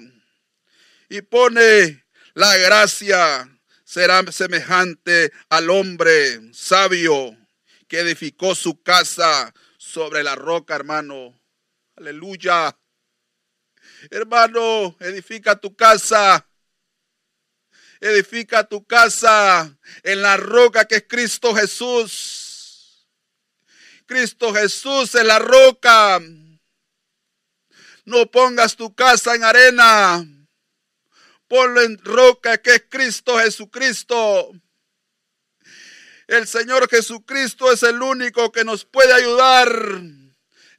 y 1.09 1.21
pone 1.21 2.05
la 2.33 2.57
gracia, 2.57 3.49
será 3.85 4.23
semejante 4.31 5.31
al 5.49 5.69
hombre 5.69 6.41
sabio 6.53 7.37
que 7.87 7.99
edificó 7.99 8.55
su 8.55 8.81
casa 8.81 9.53
sobre 9.77 10.23
la 10.23 10.35
roca, 10.35 10.75
hermano. 10.75 11.39
Aleluya. 11.95 12.77
Hermano, 14.09 14.97
edifica 14.99 15.55
tu 15.55 15.75
casa 15.75 16.45
edifica 18.03 18.65
tu 18.65 18.83
casa 18.85 19.77
en 20.03 20.21
la 20.21 20.35
roca 20.35 20.85
que 20.85 20.95
es 20.95 21.05
Cristo 21.07 21.55
Jesús. 21.55 22.42
Cristo 24.05 24.53
Jesús 24.53 25.15
en 25.15 25.27
la 25.27 25.39
roca. 25.39 26.19
No 28.05 28.29
pongas 28.31 28.75
tu 28.75 28.93
casa 28.93 29.35
en 29.35 29.43
arena. 29.43 30.25
Ponlo 31.47 31.81
en 31.81 31.97
roca 32.03 32.57
que 32.57 32.75
es 32.75 32.83
Cristo 32.89 33.37
Jesucristo. 33.37 34.51
El 36.27 36.47
Señor 36.47 36.89
Jesucristo 36.89 37.71
es 37.71 37.83
el 37.83 38.01
único 38.01 38.51
que 38.51 38.63
nos 38.63 38.85
puede 38.85 39.13
ayudar 39.13 39.69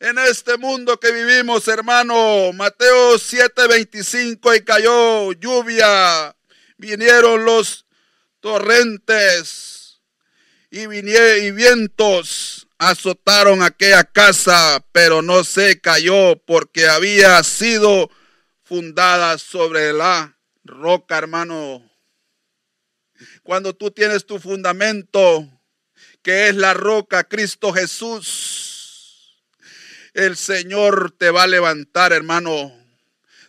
en 0.01 0.18
este 0.18 0.57
mundo 0.57 0.99
que 0.99 1.12
vivimos, 1.12 1.68
hermano. 1.68 2.53
Mateo 2.53 3.18
7:25 3.18 4.57
y 4.57 4.64
cayó 4.64 5.33
lluvia 5.33 6.35
vinieron 6.77 7.45
los 7.45 7.87
torrentes 8.41 10.01
y, 10.70 10.83
y 10.83 11.51
vientos 11.53 12.63
azotaron 12.79 13.62
aquella 13.62 14.05
casa, 14.05 14.85
pero 14.93 15.22
no 15.22 15.45
se 15.45 15.81
cayó 15.81 16.37
porque 16.45 16.89
había 16.89 17.43
sido 17.43 18.11
fundada 18.62 19.39
sobre 19.39 19.93
la 19.93 20.37
roca, 20.64 21.18
hermano. 21.18 21.89
Cuando 23.43 23.75
tú 23.75 23.91
tienes 23.91 24.27
tu 24.27 24.39
fundamento, 24.39 25.49
que 26.22 26.49
es 26.49 26.57
la 26.57 26.75
roca, 26.75 27.25
Cristo 27.25 27.72
Jesús, 27.72 29.45
el 30.14 30.37
Señor 30.37 31.14
te 31.18 31.31
va 31.31 31.43
a 31.43 31.49
levantar, 31.49 32.12
hermano. 32.12 32.72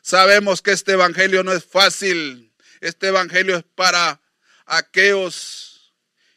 Sabemos 0.01 0.61
que 0.61 0.71
este 0.71 0.93
evangelio 0.93 1.43
no 1.43 1.53
es 1.53 1.63
fácil. 1.63 2.53
Este 2.81 3.07
evangelio 3.07 3.57
es 3.57 3.63
para 3.75 4.21
aquellos 4.65 5.64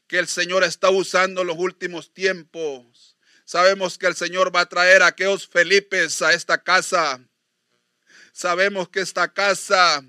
que 0.08 0.18
el 0.18 0.26
Señor 0.26 0.64
está 0.64 0.90
usando 0.90 1.42
en 1.42 1.46
los 1.46 1.58
últimos 1.58 2.12
tiempos. 2.12 3.16
Sabemos 3.44 3.98
que 3.98 4.06
el 4.06 4.16
Señor 4.16 4.54
va 4.54 4.62
a 4.62 4.68
traer 4.68 5.02
a 5.02 5.08
aquellos 5.08 5.46
Felipes 5.46 6.22
a 6.22 6.32
esta 6.32 6.62
casa. 6.62 7.20
Sabemos 8.32 8.88
que 8.88 9.00
esta 9.00 9.32
casa 9.32 10.04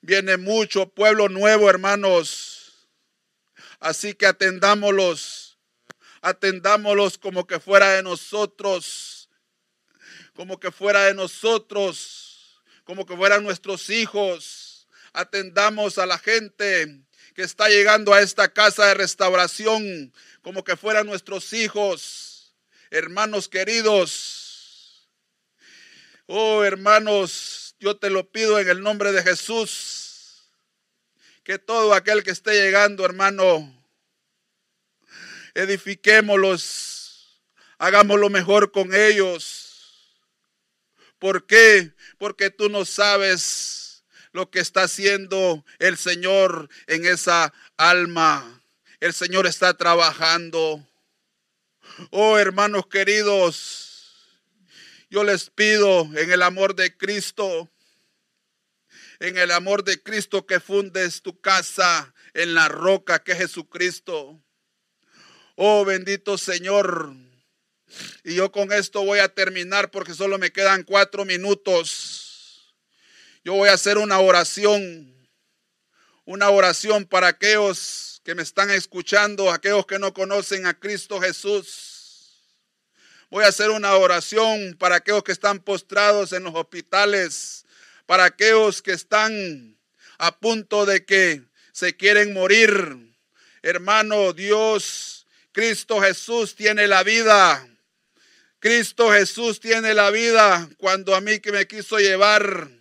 viene 0.00 0.36
mucho 0.36 0.88
pueblo 0.88 1.28
nuevo, 1.28 1.68
hermanos. 1.70 2.88
Así 3.78 4.14
que 4.14 4.26
atendámoslos, 4.26 5.58
atendámoslos 6.20 7.18
como 7.18 7.46
que 7.46 7.60
fuera 7.60 7.92
de 7.92 8.02
nosotros, 8.02 9.28
como 10.34 10.58
que 10.58 10.72
fuera 10.72 11.04
de 11.04 11.14
nosotros, 11.14 12.62
como 12.84 13.06
que 13.06 13.16
fueran 13.16 13.44
nuestros 13.44 13.90
hijos 13.90 14.68
atendamos 15.12 15.98
a 15.98 16.06
la 16.06 16.18
gente 16.18 17.02
que 17.38 17.44
está 17.44 17.68
llegando 17.68 18.12
a 18.12 18.20
esta 18.20 18.52
casa 18.52 18.86
de 18.86 18.94
restauración 18.94 20.12
como 20.42 20.64
que 20.64 20.76
fueran 20.76 21.06
nuestros 21.06 21.52
hijos, 21.52 22.52
hermanos 22.90 23.48
queridos. 23.48 25.08
Oh, 26.26 26.64
hermanos, 26.64 27.76
yo 27.78 27.96
te 27.96 28.10
lo 28.10 28.28
pido 28.28 28.58
en 28.58 28.68
el 28.68 28.82
nombre 28.82 29.12
de 29.12 29.22
Jesús, 29.22 30.50
que 31.44 31.60
todo 31.60 31.94
aquel 31.94 32.24
que 32.24 32.32
esté 32.32 32.54
llegando, 32.54 33.04
hermano, 33.04 33.72
edifiquémoslos, 35.54 37.40
hagámoslo 37.78 38.30
mejor 38.30 38.72
con 38.72 38.92
ellos. 38.92 40.10
¿Por 41.20 41.46
qué? 41.46 41.92
Porque 42.18 42.50
tú 42.50 42.68
no 42.68 42.84
sabes 42.84 43.87
lo 44.32 44.50
que 44.50 44.60
está 44.60 44.82
haciendo 44.82 45.64
el 45.78 45.96
Señor 45.96 46.68
en 46.86 47.06
esa 47.06 47.52
alma. 47.76 48.62
El 49.00 49.12
Señor 49.12 49.46
está 49.46 49.74
trabajando. 49.74 50.86
Oh 52.10 52.38
hermanos 52.38 52.86
queridos, 52.86 53.88
yo 55.10 55.24
les 55.24 55.50
pido 55.50 56.02
en 56.16 56.30
el 56.30 56.42
amor 56.42 56.74
de 56.74 56.96
Cristo, 56.96 57.68
en 59.20 59.38
el 59.38 59.50
amor 59.50 59.84
de 59.84 60.02
Cristo 60.02 60.46
que 60.46 60.60
fundes 60.60 61.22
tu 61.22 61.40
casa 61.40 62.14
en 62.34 62.54
la 62.54 62.68
roca 62.68 63.22
que 63.22 63.32
es 63.32 63.38
Jesucristo. 63.38 64.40
Oh 65.56 65.84
bendito 65.84 66.38
Señor, 66.38 67.12
Y 68.22 68.34
yo 68.34 68.52
con 68.52 68.70
esto 68.70 69.02
voy 69.02 69.18
a 69.18 69.28
terminar 69.28 69.90
porque 69.90 70.14
solo 70.14 70.38
me 70.38 70.52
quedan 70.52 70.82
cuatro 70.84 71.24
minutos. 71.24 72.07
Yo 73.48 73.54
voy 73.54 73.70
a 73.70 73.72
hacer 73.72 73.96
una 73.96 74.18
oración, 74.18 75.10
una 76.26 76.50
oración 76.50 77.06
para 77.06 77.28
aquellos 77.28 78.20
que 78.22 78.34
me 78.34 78.42
están 78.42 78.70
escuchando, 78.70 79.50
aquellos 79.50 79.86
que 79.86 79.98
no 79.98 80.12
conocen 80.12 80.66
a 80.66 80.78
Cristo 80.78 81.18
Jesús. 81.18 82.42
Voy 83.30 83.44
a 83.44 83.48
hacer 83.48 83.70
una 83.70 83.94
oración 83.94 84.76
para 84.78 84.96
aquellos 84.96 85.24
que 85.24 85.32
están 85.32 85.60
postrados 85.60 86.34
en 86.34 86.44
los 86.44 86.54
hospitales, 86.54 87.64
para 88.04 88.26
aquellos 88.26 88.82
que 88.82 88.92
están 88.92 89.78
a 90.18 90.36
punto 90.36 90.84
de 90.84 91.06
que 91.06 91.42
se 91.72 91.96
quieren 91.96 92.34
morir. 92.34 93.16
Hermano, 93.62 94.34
Dios, 94.34 95.26
Cristo 95.52 96.02
Jesús 96.02 96.54
tiene 96.54 96.86
la 96.86 97.02
vida. 97.02 97.66
Cristo 98.58 99.10
Jesús 99.10 99.58
tiene 99.58 99.94
la 99.94 100.10
vida. 100.10 100.68
Cuando 100.76 101.14
a 101.14 101.22
mí 101.22 101.40
que 101.40 101.50
me 101.50 101.66
quiso 101.66 101.96
llevar, 101.98 102.76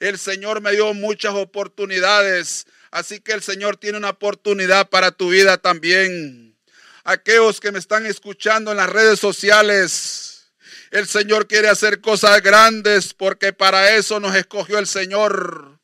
el 0.00 0.18
Señor 0.18 0.60
me 0.60 0.72
dio 0.72 0.92
muchas 0.94 1.34
oportunidades. 1.34 2.66
Así 2.90 3.20
que 3.20 3.32
el 3.32 3.42
Señor 3.42 3.76
tiene 3.76 3.98
una 3.98 4.10
oportunidad 4.10 4.88
para 4.88 5.12
tu 5.12 5.28
vida 5.28 5.58
también. 5.58 6.58
Aquellos 7.04 7.60
que 7.60 7.70
me 7.70 7.78
están 7.78 8.06
escuchando 8.06 8.72
en 8.72 8.78
las 8.78 8.90
redes 8.90 9.20
sociales, 9.20 10.50
el 10.90 11.06
Señor 11.06 11.46
quiere 11.46 11.68
hacer 11.68 12.00
cosas 12.00 12.42
grandes 12.42 13.14
porque 13.14 13.52
para 13.52 13.94
eso 13.94 14.18
nos 14.18 14.34
escogió 14.34 14.78
el 14.78 14.86
Señor. 14.86 15.78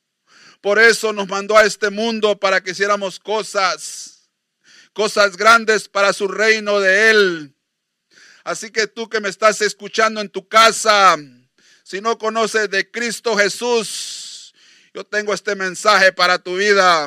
Por 0.60 0.78
eso 0.80 1.12
nos 1.12 1.28
mandó 1.28 1.56
a 1.56 1.64
este 1.64 1.90
mundo 1.90 2.40
para 2.40 2.60
que 2.60 2.72
hiciéramos 2.72 3.20
cosas, 3.20 4.30
cosas 4.92 5.36
grandes 5.36 5.88
para 5.88 6.12
su 6.12 6.26
reino 6.26 6.80
de 6.80 7.10
Él. 7.10 7.54
Así 8.42 8.70
que 8.70 8.86
tú 8.86 9.08
que 9.08 9.20
me 9.20 9.28
estás 9.28 9.60
escuchando 9.60 10.20
en 10.20 10.28
tu 10.28 10.48
casa, 10.48 11.16
si 11.86 12.00
no 12.00 12.18
conoces 12.18 12.68
de 12.68 12.90
Cristo 12.90 13.36
Jesús, 13.36 14.52
yo 14.92 15.04
tengo 15.04 15.32
este 15.32 15.54
mensaje 15.54 16.10
para 16.12 16.40
tu 16.40 16.56
vida. 16.56 17.06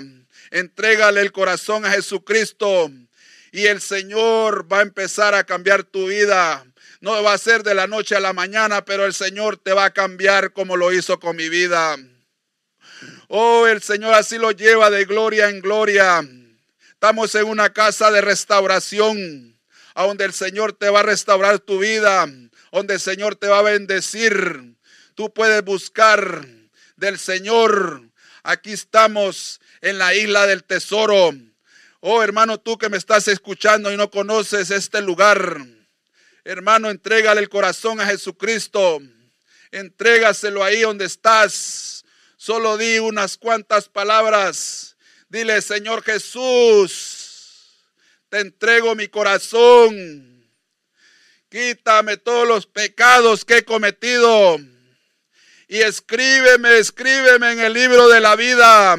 Entrégale 0.51 1.19
el 1.19 1.33
corazón 1.33 1.85
a 1.85 1.91
Jesucristo 1.91 2.89
y 3.51 3.65
el 3.65 3.81
Señor 3.81 4.71
va 4.71 4.79
a 4.79 4.83
empezar 4.83 5.35
a 5.35 5.43
cambiar 5.43 5.83
tu 5.83 6.07
vida. 6.07 6.65
No 7.01 7.21
va 7.21 7.33
a 7.33 7.37
ser 7.37 7.63
de 7.63 7.75
la 7.75 7.87
noche 7.87 8.15
a 8.15 8.21
la 8.21 8.31
mañana, 8.31 8.85
pero 8.85 9.05
el 9.05 9.13
Señor 9.13 9.57
te 9.57 9.73
va 9.73 9.83
a 9.83 9.93
cambiar 9.93 10.53
como 10.53 10.77
lo 10.77 10.93
hizo 10.93 11.19
con 11.19 11.35
mi 11.35 11.49
vida. 11.49 11.97
Oh, 13.27 13.67
el 13.67 13.81
Señor 13.81 14.13
así 14.13 14.37
lo 14.37 14.51
lleva 14.51 14.89
de 14.89 15.03
gloria 15.03 15.49
en 15.49 15.59
gloria. 15.59 16.25
Estamos 16.93 17.35
en 17.35 17.47
una 17.47 17.73
casa 17.73 18.11
de 18.11 18.21
restauración 18.21 19.59
a 19.93 20.05
donde 20.05 20.23
el 20.23 20.31
Señor 20.31 20.71
te 20.71 20.89
va 20.89 21.01
a 21.01 21.03
restaurar 21.03 21.59
tu 21.59 21.79
vida, 21.79 22.25
donde 22.71 22.95
el 22.95 22.99
Señor 22.99 23.35
te 23.35 23.47
va 23.47 23.59
a 23.59 23.63
bendecir. 23.63 24.75
Tú 25.15 25.33
puedes 25.33 25.63
buscar 25.63 26.45
del 26.95 27.17
Señor. 27.17 28.03
Aquí 28.43 28.71
estamos 28.71 29.59
en 29.81 29.97
la 29.97 30.13
isla 30.13 30.47
del 30.47 30.63
tesoro. 30.63 31.31
Oh 32.01 32.23
hermano, 32.23 32.59
tú 32.59 32.77
que 32.77 32.89
me 32.89 32.97
estás 32.97 33.27
escuchando 33.27 33.91
y 33.91 33.97
no 33.97 34.09
conoces 34.09 34.71
este 34.71 35.01
lugar. 35.01 35.57
Hermano, 36.45 36.89
entrégale 36.89 37.41
el 37.41 37.49
corazón 37.49 37.99
a 37.99 38.05
Jesucristo. 38.05 38.99
Entrégaselo 39.71 40.63
ahí 40.63 40.81
donde 40.81 41.05
estás. 41.05 42.05
Solo 42.37 42.77
di 42.77 42.99
unas 42.99 43.37
cuantas 43.37 43.89
palabras. 43.89 44.95
Dile, 45.27 45.61
Señor 45.61 46.01
Jesús, 46.03 47.77
te 48.29 48.39
entrego 48.39 48.95
mi 48.95 49.09
corazón. 49.09 50.28
Quítame 51.49 52.17
todos 52.17 52.47
los 52.47 52.67
pecados 52.67 53.43
que 53.43 53.57
he 53.57 53.65
cometido. 53.65 54.59
Y 55.67 55.77
escríbeme, 55.77 56.77
escríbeme 56.77 57.53
en 57.53 57.59
el 57.59 57.73
libro 57.73 58.07
de 58.07 58.19
la 58.19 58.35
vida. 58.35 58.95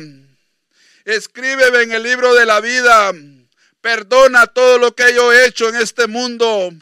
Escríbeme 1.05 1.83
en 1.83 1.93
el 1.93 2.03
libro 2.03 2.35
de 2.35 2.47
la 2.47 2.61
vida. 2.61 3.13
Perdona 3.81 4.49
todo 4.49 4.79
lo 4.79 4.95
que 4.95 5.15
yo 5.15 5.33
he 5.33 5.47
hecho 5.47 5.69
en 5.69 5.77
este 5.77 6.09
mundo. 6.09 6.73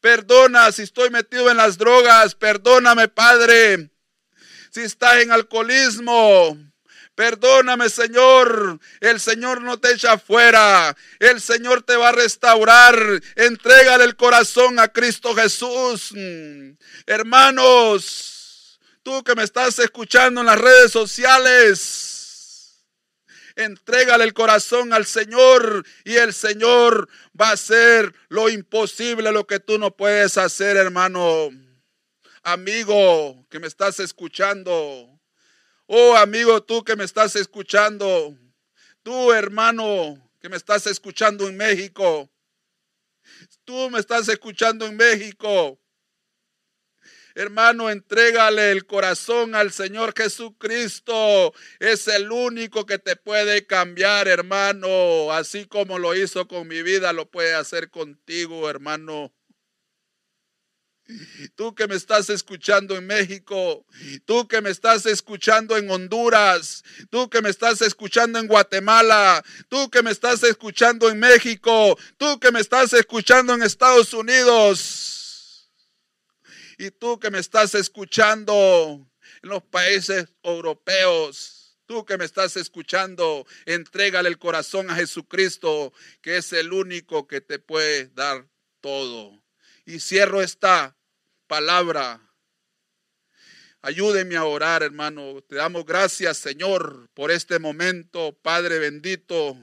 Perdona 0.00 0.72
si 0.72 0.82
estoy 0.82 1.10
metido 1.10 1.50
en 1.50 1.58
las 1.58 1.76
drogas. 1.76 2.34
Perdóname, 2.34 3.08
Padre. 3.08 3.90
Si 4.70 4.80
estás 4.80 5.22
en 5.22 5.32
alcoholismo. 5.32 6.56
Perdóname, 7.22 7.88
Señor. 7.88 8.80
El 8.98 9.20
Señor 9.20 9.62
no 9.62 9.78
te 9.78 9.92
echa 9.92 10.18
fuera. 10.18 10.96
El 11.20 11.40
Señor 11.40 11.84
te 11.84 11.96
va 11.96 12.08
a 12.08 12.12
restaurar. 12.12 12.98
Entrégale 13.36 14.02
el 14.02 14.16
corazón 14.16 14.80
a 14.80 14.88
Cristo 14.88 15.32
Jesús. 15.32 16.12
Hermanos, 17.06 18.80
tú 19.04 19.22
que 19.22 19.36
me 19.36 19.44
estás 19.44 19.78
escuchando 19.78 20.40
en 20.40 20.48
las 20.48 20.58
redes 20.58 20.90
sociales. 20.90 22.82
Entrégale 23.54 24.24
el 24.24 24.34
corazón 24.34 24.92
al 24.92 25.06
Señor 25.06 25.86
y 26.04 26.16
el 26.16 26.34
Señor 26.34 27.08
va 27.40 27.50
a 27.50 27.52
hacer 27.52 28.12
lo 28.30 28.48
imposible, 28.48 29.30
lo 29.30 29.46
que 29.46 29.60
tú 29.60 29.78
no 29.78 29.96
puedes 29.96 30.38
hacer, 30.38 30.76
hermano. 30.76 31.50
Amigo 32.42 33.46
que 33.48 33.60
me 33.60 33.68
estás 33.68 34.00
escuchando, 34.00 35.11
Oh 35.94 36.16
amigo, 36.16 36.62
tú 36.62 36.82
que 36.82 36.96
me 36.96 37.04
estás 37.04 37.36
escuchando, 37.36 38.34
tú 39.02 39.30
hermano 39.30 40.26
que 40.40 40.48
me 40.48 40.56
estás 40.56 40.86
escuchando 40.86 41.46
en 41.46 41.54
México, 41.54 42.30
tú 43.66 43.90
me 43.90 43.98
estás 43.98 44.26
escuchando 44.30 44.86
en 44.86 44.96
México. 44.96 45.78
Hermano, 47.34 47.90
entrégale 47.90 48.70
el 48.70 48.86
corazón 48.86 49.54
al 49.54 49.70
Señor 49.70 50.14
Jesucristo. 50.16 51.52
Es 51.78 52.08
el 52.08 52.32
único 52.32 52.86
que 52.86 52.98
te 52.98 53.14
puede 53.14 53.66
cambiar, 53.66 54.28
hermano. 54.28 55.30
Así 55.30 55.66
como 55.66 55.98
lo 55.98 56.14
hizo 56.14 56.48
con 56.48 56.68
mi 56.68 56.82
vida, 56.82 57.12
lo 57.12 57.30
puede 57.30 57.54
hacer 57.54 57.90
contigo, 57.90 58.70
hermano. 58.70 59.34
Tú 61.56 61.74
que 61.74 61.88
me 61.88 61.96
estás 61.96 62.30
escuchando 62.30 62.96
en 62.96 63.06
México, 63.06 63.84
tú 64.24 64.46
que 64.46 64.60
me 64.60 64.70
estás 64.70 65.04
escuchando 65.04 65.76
en 65.76 65.90
Honduras, 65.90 66.84
tú 67.10 67.28
que 67.28 67.42
me 67.42 67.50
estás 67.50 67.82
escuchando 67.82 68.38
en 68.38 68.46
Guatemala, 68.46 69.42
tú 69.68 69.90
que 69.90 70.02
me 70.02 70.10
estás 70.10 70.42
escuchando 70.44 71.10
en 71.10 71.18
México, 71.18 71.98
tú 72.16 72.38
que 72.38 72.52
me 72.52 72.60
estás 72.60 72.92
escuchando 72.92 73.52
en 73.54 73.62
Estados 73.62 74.14
Unidos 74.14 75.70
y 76.78 76.90
tú 76.90 77.18
que 77.18 77.30
me 77.30 77.38
estás 77.38 77.74
escuchando 77.74 79.06
en 79.42 79.48
los 79.48 79.62
países 79.62 80.26
europeos. 80.42 81.58
Tú 81.86 82.06
que 82.06 82.16
me 82.16 82.24
estás 82.24 82.56
escuchando, 82.56 83.44
entrégale 83.66 84.28
el 84.28 84.38
corazón 84.38 84.88
a 84.90 84.94
Jesucristo, 84.94 85.92
que 86.22 86.38
es 86.38 86.52
el 86.52 86.72
único 86.72 87.26
que 87.26 87.40
te 87.40 87.58
puede 87.58 88.08
dar 88.14 88.46
todo. 88.80 89.41
Y 89.84 89.98
cierro 89.98 90.42
esta 90.42 90.96
palabra. 91.48 92.20
Ayúdeme 93.80 94.36
a 94.36 94.44
orar, 94.44 94.84
hermano. 94.84 95.42
Te 95.48 95.56
damos 95.56 95.84
gracias, 95.84 96.38
Señor, 96.38 97.10
por 97.14 97.32
este 97.32 97.58
momento, 97.58 98.38
Padre 98.42 98.78
bendito. 98.78 99.56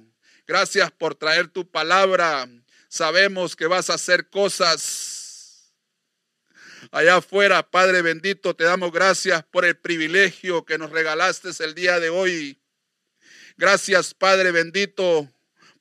Gracias 0.45 0.91
por 0.91 1.15
traer 1.15 1.47
tu 1.47 1.71
palabra. 1.71 2.49
Sabemos 2.89 3.55
que 3.55 3.67
vas 3.67 3.89
a 3.89 3.93
hacer 3.93 4.29
cosas 4.29 5.73
allá 6.91 7.17
afuera, 7.17 7.63
Padre 7.63 8.01
bendito. 8.01 8.53
Te 8.55 8.65
damos 8.65 8.91
gracias 8.91 9.45
por 9.45 9.63
el 9.63 9.77
privilegio 9.77 10.65
que 10.65 10.77
nos 10.77 10.91
regalaste 10.91 11.49
el 11.63 11.75
día 11.75 12.01
de 12.01 12.09
hoy. 12.09 12.61
Gracias, 13.55 14.13
Padre 14.13 14.51
bendito, 14.51 15.31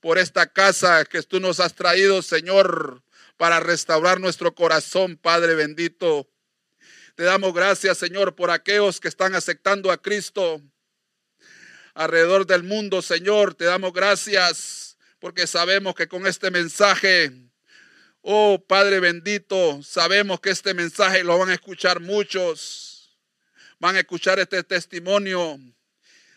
por 0.01 0.17
esta 0.17 0.53
casa 0.53 1.05
que 1.05 1.23
tú 1.23 1.41
nos 1.41 1.59
has 1.59 1.75
traído, 1.75 2.23
Señor 2.23 3.03
para 3.39 3.61
restaurar 3.61 4.21
nuestro 4.21 4.55
corazón, 4.55 5.17
Padre 5.17 5.55
bendito. 5.55 6.29
Te 7.15 7.23
damos 7.23 7.55
gracias, 7.55 7.97
Señor, 7.97 8.35
por 8.35 8.51
aquellos 8.51 9.01
que 9.01 9.09
están 9.09 9.35
aceptando 9.35 9.91
a 9.91 10.03
Cristo 10.03 10.61
alrededor 11.95 12.47
del 12.47 12.65
mundo, 12.65 13.01
Señor. 13.01 13.55
Te 13.55 13.65
damos 13.65 13.93
gracias 13.93 14.99
porque 15.21 15.47
sabemos 15.47 15.95
que 15.95 16.09
con 16.09 16.27
este 16.27 16.51
mensaje, 16.51 17.33
oh 18.23 18.63
Padre 18.69 19.01
bendito, 19.01 19.83
sabemos 19.83 20.41
que 20.41 20.51
este 20.51 20.75
mensaje 20.75 21.25
lo 21.25 21.39
van 21.39 21.51
a 21.51 21.55
escuchar 21.55 22.01
muchos. 22.01 23.17
Van 23.79 23.95
a 23.95 24.01
escuchar 24.01 24.41
este 24.41 24.65
testimonio. 24.65 25.61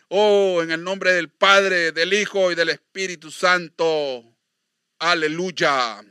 Oh, 0.07 0.61
en 0.61 0.69
el 0.69 0.83
nombre 0.83 1.13
del 1.13 1.29
Padre, 1.29 1.91
del 1.91 2.13
Hijo 2.13 2.51
y 2.51 2.55
del 2.55 2.69
Espíritu 2.69 3.31
Santo. 3.31 4.23
Aleluya. 4.99 6.03